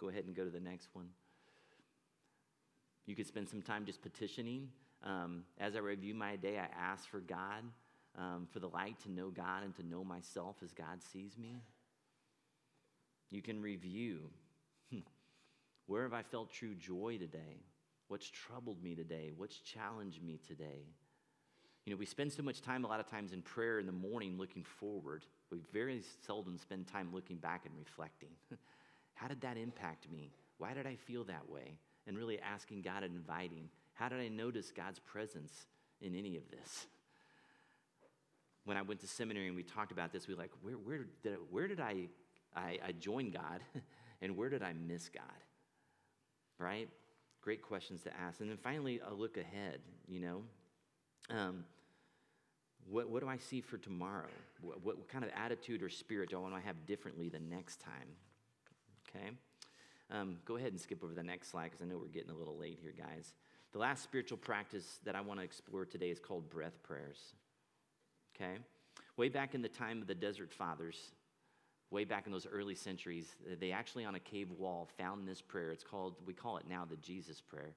Go 0.00 0.08
ahead 0.08 0.24
and 0.24 0.34
go 0.34 0.44
to 0.44 0.50
the 0.50 0.58
next 0.58 0.88
one. 0.92 1.06
You 3.06 3.14
could 3.14 3.28
spend 3.28 3.48
some 3.48 3.62
time 3.62 3.86
just 3.86 4.02
petitioning. 4.02 4.68
Um, 5.04 5.44
as 5.58 5.76
I 5.76 5.78
review 5.78 6.14
my 6.14 6.34
day, 6.34 6.58
I 6.58 6.66
ask 6.76 7.08
for 7.08 7.20
God, 7.20 7.62
um, 8.18 8.48
for 8.50 8.58
the 8.58 8.66
light 8.66 8.98
to 9.04 9.10
know 9.12 9.30
God 9.30 9.62
and 9.62 9.72
to 9.76 9.86
know 9.86 10.02
myself 10.02 10.56
as 10.64 10.72
God 10.72 11.00
sees 11.12 11.38
me. 11.38 11.62
You 13.30 13.40
can 13.40 13.62
review 13.62 14.30
where 15.86 16.02
have 16.02 16.12
I 16.12 16.22
felt 16.22 16.52
true 16.52 16.74
joy 16.74 17.18
today? 17.18 17.62
What's 18.08 18.28
troubled 18.28 18.82
me 18.82 18.96
today? 18.96 19.30
What's 19.36 19.58
challenged 19.58 20.22
me 20.22 20.38
today? 20.46 20.86
You 21.84 21.92
know, 21.92 21.98
we 21.98 22.06
spend 22.06 22.32
so 22.32 22.42
much 22.42 22.60
time 22.60 22.84
a 22.84 22.88
lot 22.88 23.00
of 23.00 23.06
times 23.06 23.32
in 23.32 23.42
prayer 23.42 23.78
in 23.78 23.86
the 23.86 23.92
morning 23.92 24.36
looking 24.38 24.64
forward. 24.64 25.24
We 25.50 25.60
very 25.72 26.02
seldom 26.26 26.58
spend 26.58 26.86
time 26.86 27.08
looking 27.12 27.36
back 27.36 27.64
and 27.64 27.74
reflecting. 27.78 28.30
How 29.14 29.28
did 29.28 29.40
that 29.40 29.56
impact 29.56 30.10
me? 30.10 30.32
Why 30.58 30.74
did 30.74 30.86
I 30.86 30.94
feel 30.94 31.24
that 31.24 31.48
way? 31.48 31.78
And 32.06 32.16
really 32.16 32.38
asking 32.40 32.82
God 32.82 33.02
and 33.02 33.14
inviting, 33.14 33.68
how 33.94 34.08
did 34.08 34.18
I 34.18 34.28
notice 34.28 34.72
God's 34.72 34.98
presence 34.98 35.66
in 36.00 36.14
any 36.14 36.36
of 36.36 36.50
this? 36.50 36.86
When 38.64 38.76
I 38.76 38.82
went 38.82 39.00
to 39.00 39.08
seminary 39.08 39.46
and 39.46 39.56
we 39.56 39.62
talked 39.62 39.90
about 39.90 40.12
this, 40.12 40.28
we 40.28 40.34
were 40.34 40.40
like, 40.40 40.52
where, 40.60 40.74
where 40.74 41.06
did, 41.22 41.38
where 41.50 41.66
did 41.66 41.80
I, 41.80 42.08
I, 42.54 42.78
I 42.86 42.92
join 42.92 43.30
God 43.30 43.60
and 44.22 44.36
where 44.36 44.50
did 44.50 44.62
I 44.62 44.74
miss 44.74 45.08
God? 45.08 45.24
Right? 46.58 46.88
Great 47.40 47.62
questions 47.62 48.02
to 48.02 48.10
ask. 48.14 48.40
And 48.40 48.50
then 48.50 48.58
finally, 48.58 49.00
a 49.00 49.12
look 49.14 49.38
ahead, 49.38 49.80
you 50.06 50.20
know. 50.20 50.42
Um, 51.30 51.64
what, 52.88 53.08
what 53.08 53.22
do 53.22 53.28
I 53.28 53.36
see 53.36 53.60
for 53.60 53.78
tomorrow? 53.78 54.28
What, 54.60 54.84
what, 54.84 55.08
kind 55.08 55.24
of 55.24 55.30
attitude 55.36 55.82
or 55.82 55.88
spirit 55.88 56.30
do 56.30 56.36
I 56.36 56.40
want 56.40 56.54
to 56.56 56.60
have 56.60 56.86
differently 56.86 57.28
the 57.28 57.40
next 57.40 57.80
time? 57.80 58.08
Okay? 59.08 59.30
Um, 60.10 60.36
go 60.44 60.56
ahead 60.56 60.72
and 60.72 60.80
skip 60.80 61.04
over 61.04 61.14
the 61.14 61.22
next 61.22 61.50
slide 61.50 61.70
because 61.70 61.82
I 61.82 61.84
know 61.84 61.98
we're 61.98 62.08
getting 62.08 62.30
a 62.30 62.36
little 62.36 62.56
late 62.56 62.78
here, 62.82 62.92
guys. 62.96 63.32
The 63.72 63.78
last 63.78 64.02
spiritual 64.02 64.38
practice 64.38 64.98
that 65.04 65.14
I 65.14 65.20
want 65.20 65.38
to 65.38 65.44
explore 65.44 65.84
today 65.84 66.10
is 66.10 66.18
called 66.18 66.50
breath 66.50 66.82
prayers. 66.82 67.34
Okay? 68.34 68.58
Way 69.16 69.28
back 69.28 69.54
in 69.54 69.62
the 69.62 69.68
time 69.68 70.00
of 70.00 70.08
the 70.08 70.14
Desert 70.14 70.52
Fathers, 70.52 71.12
way 71.90 72.04
back 72.04 72.26
in 72.26 72.32
those 72.32 72.46
early 72.50 72.74
centuries, 72.74 73.36
they 73.60 73.70
actually 73.70 74.04
on 74.04 74.16
a 74.16 74.20
cave 74.20 74.50
wall 74.58 74.88
found 74.98 75.28
this 75.28 75.40
prayer. 75.40 75.70
It's 75.70 75.84
called, 75.84 76.14
we 76.26 76.34
call 76.34 76.56
it 76.56 76.64
now 76.68 76.84
the 76.88 76.96
Jesus 76.96 77.40
Prayer. 77.40 77.74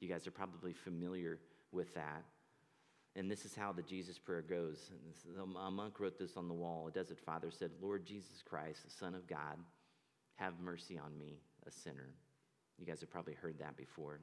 You 0.00 0.08
guys 0.08 0.26
are 0.26 0.30
probably 0.30 0.72
familiar 0.72 1.38
with 1.72 1.94
that. 1.94 2.24
And 3.16 3.30
this 3.30 3.44
is 3.44 3.54
how 3.54 3.72
the 3.72 3.82
Jesus 3.82 4.18
prayer 4.18 4.42
goes. 4.42 4.90
A 5.38 5.70
monk 5.70 6.00
wrote 6.00 6.18
this 6.18 6.36
on 6.36 6.48
the 6.48 6.54
wall. 6.54 6.88
A 6.88 6.90
desert 6.90 7.20
father 7.20 7.50
said, 7.50 7.70
Lord 7.80 8.04
Jesus 8.04 8.42
Christ, 8.44 8.80
Son 8.98 9.14
of 9.14 9.26
God, 9.28 9.56
have 10.36 10.58
mercy 10.60 10.98
on 10.98 11.16
me, 11.16 11.38
a 11.66 11.70
sinner. 11.70 12.10
You 12.76 12.86
guys 12.86 13.00
have 13.00 13.10
probably 13.10 13.34
heard 13.34 13.58
that 13.60 13.76
before. 13.76 14.18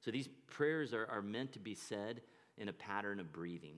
So 0.00 0.10
these 0.10 0.28
prayers 0.48 0.92
are, 0.92 1.06
are 1.06 1.22
meant 1.22 1.52
to 1.52 1.60
be 1.60 1.74
said 1.74 2.20
in 2.56 2.68
a 2.68 2.72
pattern 2.72 3.20
of 3.20 3.32
breathing. 3.32 3.76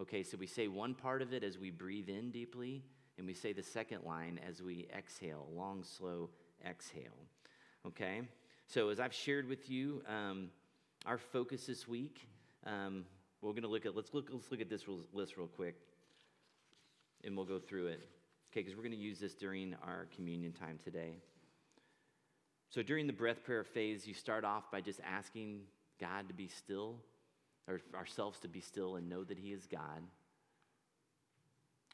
Okay, 0.00 0.22
so 0.22 0.36
we 0.38 0.46
say 0.46 0.68
one 0.68 0.94
part 0.94 1.20
of 1.20 1.32
it 1.32 1.42
as 1.42 1.58
we 1.58 1.70
breathe 1.70 2.08
in 2.08 2.30
deeply, 2.30 2.82
and 3.18 3.26
we 3.26 3.34
say 3.34 3.52
the 3.52 3.62
second 3.62 4.04
line 4.04 4.40
as 4.46 4.62
we 4.62 4.86
exhale, 4.96 5.46
long, 5.54 5.84
slow 5.84 6.30
exhale. 6.66 7.16
Okay, 7.86 8.22
so 8.66 8.88
as 8.88 8.98
I've 8.98 9.14
shared 9.14 9.48
with 9.48 9.70
you, 9.70 10.02
um, 10.08 10.48
our 11.04 11.18
focus 11.18 11.66
this 11.66 11.86
week 11.86 12.28
um, 12.66 13.04
we're 13.42 13.52
going 13.52 13.62
to 13.62 13.68
look 13.68 13.86
at, 13.86 13.94
let's 13.94 14.12
look, 14.14 14.28
let's 14.32 14.50
look 14.50 14.60
at 14.60 14.70
this 14.70 14.84
list 15.12 15.36
real 15.36 15.46
quick 15.46 15.76
and 17.24 17.36
we'll 17.36 17.46
go 17.46 17.58
through 17.58 17.88
it. 17.88 18.00
Okay, 18.52 18.62
because 18.62 18.74
we're 18.74 18.82
going 18.82 18.92
to 18.92 18.98
use 18.98 19.18
this 19.18 19.34
during 19.34 19.74
our 19.82 20.06
communion 20.14 20.52
time 20.52 20.78
today. 20.82 21.16
So 22.70 22.82
during 22.82 23.06
the 23.06 23.12
breath 23.12 23.44
prayer 23.44 23.64
phase, 23.64 24.06
you 24.06 24.14
start 24.14 24.44
off 24.44 24.70
by 24.70 24.80
just 24.80 25.00
asking 25.04 25.60
God 26.00 26.28
to 26.28 26.34
be 26.34 26.48
still, 26.48 26.96
or 27.68 27.80
ourselves 27.94 28.38
to 28.40 28.48
be 28.48 28.60
still 28.60 28.96
and 28.96 29.08
know 29.08 29.24
that 29.24 29.38
He 29.38 29.52
is 29.52 29.66
God. 29.66 30.02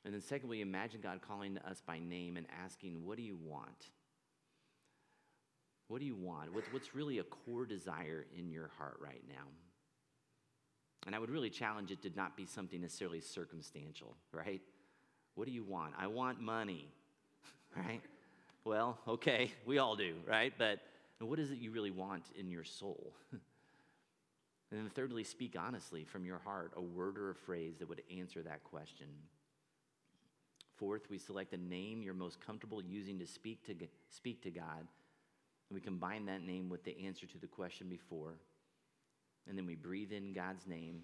And 0.05 0.13
then, 0.13 0.21
secondly, 0.21 0.61
imagine 0.61 1.01
God 1.01 1.21
calling 1.27 1.59
us 1.59 1.81
by 1.87 1.99
name 1.99 2.37
and 2.37 2.47
asking, 2.65 3.05
What 3.05 3.17
do 3.17 3.23
you 3.23 3.37
want? 3.41 3.91
What 5.89 6.01
do 6.01 6.07
you 6.07 6.17
want? 6.17 6.53
What's 6.53 6.95
really 6.95 7.19
a 7.19 7.25
core 7.25 7.67
desire 7.67 8.27
in 8.37 8.51
your 8.51 8.71
heart 8.79 8.99
right 9.01 9.23
now? 9.29 9.45
And 11.07 11.15
I 11.15 11.19
would 11.19 11.31
really 11.31 11.51
challenge 11.51 11.91
it 11.91 12.03
to 12.03 12.11
not 12.17 12.37
be 12.37 12.47
something 12.47 12.81
necessarily 12.81 13.21
circumstantial, 13.21 14.15
right? 14.33 14.61
What 15.35 15.47
do 15.47 15.53
you 15.53 15.65
want? 15.65 15.95
I 15.99 16.07
want 16.07 16.41
money, 16.41 16.87
right? 17.77 18.01
Well, 18.65 18.99
okay, 19.09 19.53
we 19.67 19.79
all 19.79 19.97
do, 19.97 20.15
right? 20.29 20.53
But 20.57 20.81
what 21.19 21.39
is 21.39 21.51
it 21.51 21.59
you 21.59 21.71
really 21.71 21.91
want 21.91 22.25
in 22.39 22.51
your 22.51 22.65
soul? 22.65 23.13
and 23.33 23.41
then 24.71 24.89
thirdly, 24.91 25.25
speak 25.25 25.57
honestly 25.59 26.05
from 26.05 26.25
your 26.25 26.39
heart, 26.39 26.73
a 26.77 26.81
word 26.81 27.19
or 27.19 27.31
a 27.31 27.35
phrase 27.35 27.75
that 27.79 27.89
would 27.89 28.03
answer 28.17 28.43
that 28.43 28.63
question. 28.63 29.09
Fourth, 30.77 31.11
we 31.11 31.19
select 31.19 31.53
a 31.53 31.57
name 31.57 32.03
you're 32.03 32.15
most 32.15 32.41
comfortable 32.45 32.83
using 32.83 33.19
to 33.19 33.27
speak 33.27 33.65
to, 33.67 33.75
speak 34.09 34.43
to 34.43 34.51
God, 34.51 34.79
and 34.79 35.75
we 35.75 35.81
combine 35.81 36.27
that 36.27 36.43
name 36.43 36.69
with 36.69 36.85
the 36.85 36.97
answer 37.07 37.27
to 37.27 37.39
the 37.39 37.47
question 37.47 37.89
before. 37.89 38.35
And 39.49 39.59
then 39.59 39.67
we 39.67 39.75
breathe 39.75 40.13
in 40.13 40.33
God's 40.33 40.67
name 40.67 41.03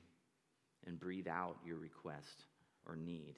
and 0.86 0.98
breathe 0.98 1.28
out 1.28 1.56
your 1.64 1.76
request 1.76 2.44
or 2.86 2.96
need. 2.96 3.36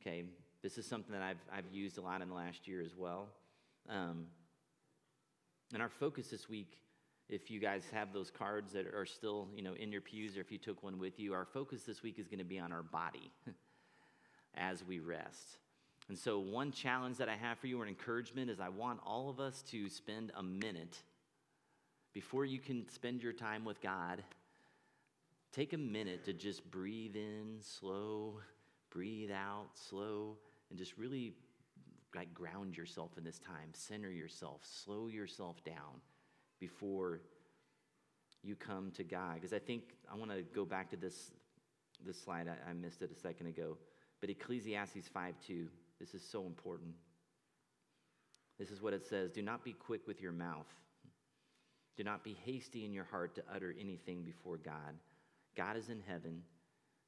Okay, 0.00 0.24
this 0.62 0.78
is 0.78 0.86
something 0.86 1.12
that 1.12 1.22
I've, 1.22 1.40
I've 1.52 1.72
used 1.72 1.98
a 1.98 2.00
lot 2.00 2.22
in 2.22 2.28
the 2.28 2.34
last 2.34 2.66
year 2.66 2.82
as 2.82 2.96
well. 2.96 3.28
Um, 3.88 4.26
and 5.72 5.82
our 5.82 5.88
focus 5.88 6.28
this 6.28 6.48
week, 6.48 6.78
if 7.28 7.50
you 7.50 7.60
guys 7.60 7.84
have 7.92 8.12
those 8.12 8.30
cards 8.30 8.72
that 8.72 8.86
are 8.86 9.06
still, 9.06 9.48
you 9.54 9.62
know, 9.62 9.74
in 9.74 9.92
your 9.92 10.00
pews 10.00 10.36
or 10.36 10.40
if 10.40 10.50
you 10.50 10.58
took 10.58 10.82
one 10.82 10.98
with 10.98 11.20
you, 11.20 11.32
our 11.32 11.44
focus 11.44 11.82
this 11.82 12.02
week 12.02 12.18
is 12.18 12.26
going 12.26 12.38
to 12.38 12.44
be 12.44 12.58
on 12.58 12.72
our 12.72 12.82
body 12.82 13.30
as 14.54 14.84
we 14.84 14.98
rest. 14.98 15.58
And 16.08 16.18
so, 16.18 16.40
one 16.40 16.72
challenge 16.72 17.18
that 17.18 17.28
I 17.28 17.36
have 17.36 17.58
for 17.58 17.68
you 17.68 17.78
or 17.78 17.84
an 17.84 17.88
encouragement 17.88 18.50
is 18.50 18.58
I 18.58 18.68
want 18.68 18.98
all 19.06 19.30
of 19.30 19.38
us 19.38 19.62
to 19.70 19.88
spend 19.88 20.32
a 20.36 20.42
minute 20.42 20.98
before 22.12 22.44
you 22.44 22.58
can 22.58 22.88
spend 22.88 23.22
your 23.22 23.32
time 23.32 23.64
with 23.64 23.80
God, 23.80 24.22
take 25.52 25.72
a 25.72 25.78
minute 25.78 26.24
to 26.24 26.32
just 26.32 26.68
breathe 26.70 27.16
in 27.16 27.58
slow, 27.60 28.40
breathe 28.90 29.30
out 29.30 29.68
slow, 29.74 30.36
and 30.70 30.78
just 30.78 30.96
really 30.96 31.34
like 32.14 32.32
ground 32.34 32.76
yourself 32.76 33.12
in 33.16 33.24
this 33.24 33.38
time, 33.38 33.70
center 33.72 34.10
yourself, 34.10 34.62
slow 34.64 35.06
yourself 35.06 35.62
down 35.64 36.00
before 36.58 37.20
you 38.42 38.56
come 38.56 38.90
to 38.92 39.04
God. 39.04 39.34
Because 39.34 39.52
I 39.52 39.58
think 39.58 39.82
I 40.12 40.16
want 40.16 40.30
to 40.32 40.42
go 40.42 40.64
back 40.64 40.90
to 40.90 40.96
this, 40.96 41.30
this 42.04 42.20
slide. 42.20 42.48
I, 42.48 42.70
I 42.70 42.72
missed 42.72 43.02
it 43.02 43.10
a 43.16 43.20
second 43.20 43.46
ago. 43.46 43.76
But 44.20 44.30
Ecclesiastes 44.30 45.08
5 45.08 45.34
2, 45.46 45.68
this 46.00 46.14
is 46.14 46.22
so 46.22 46.44
important. 46.46 46.94
This 48.58 48.70
is 48.70 48.82
what 48.82 48.92
it 48.92 49.06
says 49.06 49.30
Do 49.30 49.42
not 49.42 49.64
be 49.64 49.72
quick 49.72 50.06
with 50.06 50.20
your 50.20 50.32
mouth 50.32 50.66
do 51.96 52.04
not 52.04 52.24
be 52.24 52.36
hasty 52.44 52.84
in 52.84 52.92
your 52.92 53.04
heart 53.04 53.34
to 53.34 53.42
utter 53.54 53.74
anything 53.78 54.22
before 54.22 54.56
God. 54.56 54.94
God 55.56 55.76
is 55.76 55.88
in 55.88 56.00
heaven, 56.06 56.42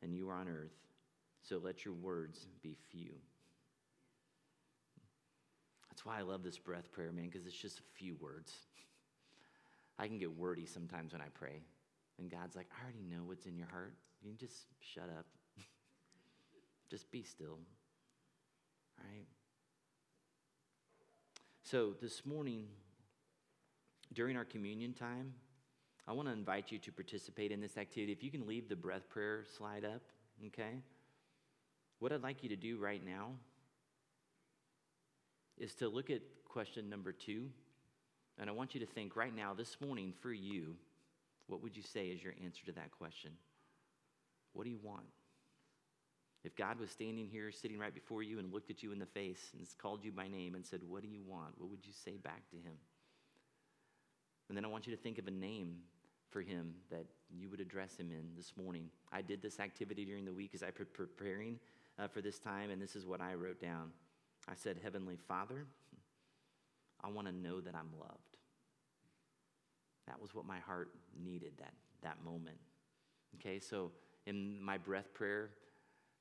and 0.03 0.15
you 0.15 0.29
are 0.29 0.35
on 0.35 0.49
earth, 0.49 0.77
so 1.43 1.59
let 1.63 1.85
your 1.85 1.95
words 1.95 2.47
be 2.63 2.77
few. 2.91 3.13
That's 5.89 6.05
why 6.05 6.19
I 6.19 6.23
love 6.23 6.43
this 6.43 6.59
breath 6.59 6.91
prayer, 6.91 7.13
man, 7.13 7.27
because 7.27 7.47
it's 7.47 7.57
just 7.57 7.79
a 7.79 7.83
few 7.95 8.17
words. 8.21 8.53
I 9.99 10.09
can 10.09 10.19
get 10.19 10.37
wordy 10.37 10.67
sometimes 10.67 11.13
when 11.13 11.21
I 11.21 11.29
pray. 11.35 11.63
And 12.19 12.31
God's 12.31 12.57
like, 12.57 12.67
I 12.79 12.83
already 12.83 13.05
know 13.09 13.23
what's 13.25 13.47
in 13.47 13.57
your 13.57 13.69
heart. 13.69 13.95
You 14.23 14.31
can 14.31 14.39
just 14.39 14.67
shut 14.81 15.05
up. 15.05 15.27
just 16.91 17.11
be 17.11 17.23
still. 17.23 17.59
All 18.99 19.05
right? 19.05 19.27
So 21.63 21.95
this 22.01 22.27
morning, 22.27 22.67
during 24.15 24.37
our 24.37 24.45
communion 24.45 24.93
time, 24.93 25.33
I 26.07 26.13
want 26.13 26.29
to 26.29 26.33
invite 26.33 26.73
you 26.73 26.79
to 26.79 26.93
participate 26.93 27.53
in 27.53 27.61
this 27.61 27.77
activity. 27.77 28.13
If 28.13 28.23
you 28.23 28.31
can 28.31 28.47
leave 28.47 28.69
the 28.69 28.77
breath 28.77 29.09
prayer 29.09 29.45
slide 29.57 29.85
up, 29.85 30.03
okay? 30.49 30.81
What 32.01 32.13
I'd 32.13 32.23
like 32.23 32.43
you 32.43 32.49
to 32.49 32.57
do 32.57 32.79
right 32.79 33.05
now 33.05 33.31
is 35.59 35.75
to 35.77 35.89
look 35.89 36.11
at 36.11 36.21
question 36.45 36.91
number 36.91 37.13
two, 37.13 37.49
and 38.39 38.51
I 38.51 38.53
want 38.53 38.75
you 38.75 38.81
to 38.81 38.87
think 38.87 39.15
right 39.15 39.35
now, 39.35 39.55
this 39.55 39.77
morning, 39.81 40.13
for 40.21 40.33
you, 40.33 40.75
what 41.47 41.63
would 41.63 41.77
you 41.77 41.83
say 41.83 42.07
is 42.07 42.23
your 42.23 42.35
answer 42.43 42.65
to 42.67 42.73
that 42.73 42.91
question? 42.91 43.33
What 44.53 44.65
do 44.65 44.71
you 44.71 44.79
want? 44.83 45.07
If 46.45 46.57
God 46.57 46.81
was 46.81 46.91
standing 46.91 47.29
here, 47.29 47.53
sitting 47.53 47.79
right 47.79 47.95
before 47.95 48.23
you, 48.23 48.39
and 48.41 48.53
looked 48.53 48.71
at 48.71 48.83
you 48.83 48.91
in 48.91 48.99
the 48.99 49.07
face 49.07 49.51
and 49.57 49.67
called 49.81 50.05
you 50.05 50.11
by 50.11 50.27
name 50.27 50.55
and 50.57 50.67
said, 50.67 50.81
What 50.83 51.03
do 51.03 51.09
you 51.09 51.23
want? 51.25 51.55
What 51.59 51.71
would 51.71 51.87
you 51.87 51.93
say 51.93 52.17
back 52.17 52.49
to 52.51 52.57
him? 52.57 52.75
And 54.53 54.57
then 54.59 54.67
I 54.67 54.69
want 54.69 54.87
you 54.87 54.95
to 54.95 55.01
think 55.01 55.17
of 55.17 55.27
a 55.27 55.31
name 55.31 55.77
for 56.29 56.43
him 56.43 56.75
that 56.91 57.07
you 57.31 57.49
would 57.49 57.59
address 57.59 57.97
him 57.97 58.11
in 58.11 58.37
this 58.37 58.53
morning. 58.55 58.91
I 59.11 59.23
did 59.23 59.41
this 59.41 59.59
activity 59.59 60.05
during 60.05 60.27
the 60.27 60.33
week 60.35 60.51
as 60.53 60.63
I 60.63 60.67
was 60.67 60.89
preparing 60.93 61.59
uh, 61.99 62.07
for 62.07 62.21
this 62.21 62.39
time, 62.39 62.69
and 62.69 62.83
this 62.83 62.95
is 62.95 63.07
what 63.07 63.23
I 63.23 63.33
wrote 63.33 63.59
down. 63.59 63.93
I 64.47 64.53
said, 64.55 64.77
Heavenly 64.83 65.17
Father, 65.17 65.65
I 67.03 67.09
want 67.09 67.29
to 67.29 67.33
know 67.33 67.63
that 67.63 67.75
I'm 67.75 67.99
loved. 67.99 68.37
That 70.07 70.21
was 70.21 70.35
what 70.35 70.45
my 70.45 70.59
heart 70.59 70.91
needed 71.19 71.53
that, 71.57 71.73
that 72.03 72.23
moment. 72.23 72.59
Okay, 73.37 73.59
so 73.59 73.91
in 74.27 74.63
my 74.63 74.77
breath 74.77 75.15
prayer, 75.15 75.49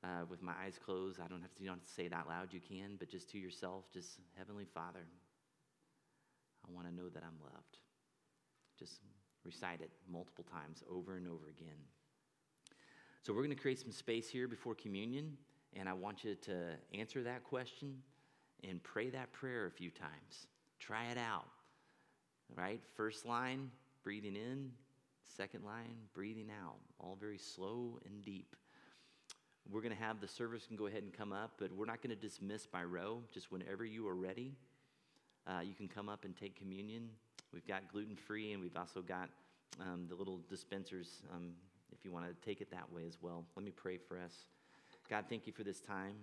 uh, 0.06 0.24
with 0.30 0.41
my 0.41 0.54
eyes 0.63 0.80
closed, 0.82 1.20
I 1.20 1.28
don't 1.28 1.41
have 1.41 1.54
to, 1.56 1.63
you 1.63 1.67
don't 1.67 1.80
have 1.80 1.86
to 1.86 1.94
say 1.94 2.10
out 2.13 2.30
loud, 2.30 2.54
you 2.54 2.62
can, 2.62 2.96
but 2.98 3.10
just 3.10 3.30
to 3.32 3.38
yourself, 3.38 3.91
just 3.94 4.20
Heavenly 4.38 4.67
Father, 4.74 5.06
I 6.65 6.74
want 6.74 6.88
to 6.88 6.96
know 6.96 7.10
that 7.10 7.24
I'm 7.24 7.36
loved. 7.44 7.81
Just 8.82 9.02
recite 9.46 9.80
it 9.80 9.91
multiple 10.12 10.44
times 10.44 10.84
over 10.89 11.17
and 11.17 11.28
over 11.28 11.50
again. 11.50 11.78
So 13.22 13.32
we're 13.32 13.44
going 13.44 13.56
to 13.56 13.62
create 13.62 13.80
some 13.80 13.91
space 13.91 14.28
here 14.28 14.48
before 14.48 14.74
communion, 14.74 15.38
and 15.76 15.88
I 15.88 15.94
want 15.94 16.24
you 16.24 16.34
to 16.34 16.72
answer 16.98 17.22
that 17.22 17.44
question 17.44 18.02
and 18.67 18.82
pray 18.82 19.12
that 19.12 19.32
prayer 19.34 19.67
a 19.67 19.72
few 19.72 19.91
times. 19.91 20.48
Try 20.80 21.06
it 21.12 21.20
out. 21.20 21.46
Right? 22.56 22.82
First 22.96 23.28
line, 23.28 23.70
breathing 24.04 24.36
in. 24.36 24.72
Second 25.38 25.63
line, 25.63 25.96
breathing 26.15 26.50
out. 26.63 26.78
All 27.00 27.15
very 27.20 27.38
slow 27.38 28.00
and 28.08 28.24
deep. 28.24 28.56
We're 29.70 29.82
going 29.82 29.96
to 29.96 30.04
have 30.04 30.20
the 30.20 30.28
service 30.28 30.65
can 30.65 30.76
go 30.76 30.88
ahead 30.88 31.04
and 31.04 31.13
come 31.13 31.32
up, 31.32 31.52
but 31.60 31.72
we're 31.72 31.86
not 31.86 32.02
going 32.02 32.15
to 32.15 32.22
dismiss 32.22 32.65
by 32.65 32.84
row. 32.84 33.22
Just 33.32 33.52
whenever 33.52 33.86
you 33.86 34.08
are 34.08 34.15
ready, 34.15 34.56
uh, 35.46 35.62
you 35.63 35.76
can 35.76 35.88
come 35.88 36.10
up 36.10 36.26
and 36.26 36.36
take 36.36 36.58
communion. 36.58 37.10
We've 37.54 37.68
got 37.68 37.92
gluten 37.92 38.16
free, 38.16 38.54
and 38.54 38.62
we've 38.62 38.78
also 38.78 39.02
got 39.02 39.30
um, 39.80 40.06
the 40.08 40.16
little 40.16 40.40
dispensers 40.50 41.22
um, 41.34 41.54
if 41.92 42.06
you 42.06 42.12
want 42.12 42.26
to 42.26 42.34
take 42.46 42.62
it 42.62 42.72
that 42.72 42.92
way 42.92 43.04
as 43.06 43.18
well. 43.22 43.44
Let 43.56 43.66
me 43.66 43.72
pray 43.72 43.98
for 43.98 44.18
us. 44.18 44.34
God, 45.10 45.26
thank 45.30 45.46
you 45.48 45.54
for 45.54 45.64
this 45.64 45.82
time. 45.82 46.16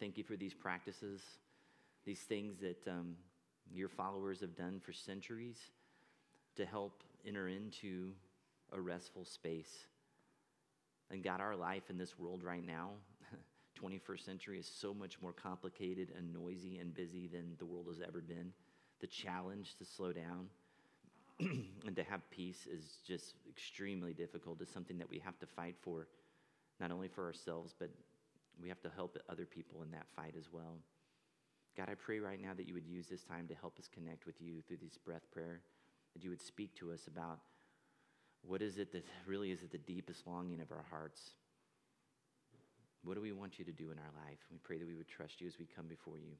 Thank 0.00 0.18
you 0.18 0.24
for 0.24 0.36
these 0.36 0.54
practices, 0.54 1.20
these 2.04 2.20
things 2.20 2.56
that 2.60 2.88
um, 2.88 3.16
your 3.72 3.88
followers 3.88 4.40
have 4.40 4.56
done 4.56 4.80
for 4.80 4.92
centuries 4.92 5.58
to 6.56 6.66
help 6.66 7.02
enter 7.26 7.48
into 7.48 8.12
a 8.72 8.80
restful 8.80 9.24
space. 9.24 9.86
And 11.10 11.22
God, 11.22 11.40
our 11.40 11.54
life 11.54 11.90
in 11.90 11.98
this 11.98 12.18
world 12.18 12.42
right 12.42 12.66
now, 12.66 12.90
21st 13.82 14.24
century, 14.24 14.58
is 14.58 14.66
so 14.66 14.94
much 14.94 15.20
more 15.20 15.32
complicated 15.32 16.12
and 16.16 16.32
noisy 16.32 16.78
and 16.78 16.94
busy 16.94 17.28
than 17.28 17.56
the 17.58 17.66
world 17.66 17.86
has 17.88 18.00
ever 18.00 18.20
been. 18.20 18.52
The 19.00 19.06
challenge 19.06 19.76
to 19.76 19.84
slow 19.84 20.12
down 20.12 20.48
and 21.40 21.96
to 21.96 22.02
have 22.04 22.28
peace 22.30 22.66
is 22.70 22.98
just 23.06 23.34
extremely 23.48 24.12
difficult. 24.12 24.60
It's 24.60 24.72
something 24.72 24.98
that 24.98 25.08
we 25.08 25.18
have 25.20 25.38
to 25.38 25.46
fight 25.46 25.76
for, 25.80 26.06
not 26.78 26.90
only 26.90 27.08
for 27.08 27.24
ourselves, 27.24 27.74
but 27.78 27.90
we 28.60 28.68
have 28.68 28.80
to 28.82 28.90
help 28.94 29.16
other 29.28 29.46
people 29.46 29.82
in 29.82 29.90
that 29.92 30.06
fight 30.14 30.34
as 30.38 30.52
well. 30.52 30.76
God, 31.76 31.88
I 31.90 31.94
pray 31.94 32.18
right 32.18 32.40
now 32.40 32.52
that 32.56 32.66
you 32.66 32.74
would 32.74 32.86
use 32.86 33.06
this 33.06 33.22
time 33.22 33.46
to 33.48 33.54
help 33.54 33.78
us 33.78 33.88
connect 33.88 34.26
with 34.26 34.40
you 34.40 34.60
through 34.66 34.78
this 34.82 34.98
breath 34.98 35.30
prayer, 35.32 35.60
that 36.14 36.22
you 36.22 36.30
would 36.30 36.42
speak 36.42 36.74
to 36.76 36.92
us 36.92 37.06
about 37.06 37.38
what 38.42 38.60
is 38.60 38.78
it 38.78 38.92
that 38.92 39.04
really 39.26 39.50
is 39.50 39.62
at 39.62 39.70
the 39.70 39.78
deepest 39.78 40.26
longing 40.26 40.60
of 40.60 40.72
our 40.72 40.84
hearts. 40.90 41.30
What 43.04 43.14
do 43.14 43.20
we 43.20 43.32
want 43.32 43.58
you 43.58 43.64
to 43.64 43.72
do 43.72 43.90
in 43.90 43.98
our 43.98 44.12
life? 44.26 44.38
We 44.50 44.58
pray 44.58 44.78
that 44.78 44.86
we 44.86 44.94
would 44.94 45.08
trust 45.08 45.40
you 45.40 45.46
as 45.46 45.58
we 45.58 45.66
come 45.66 45.86
before 45.86 46.18
you. 46.18 46.36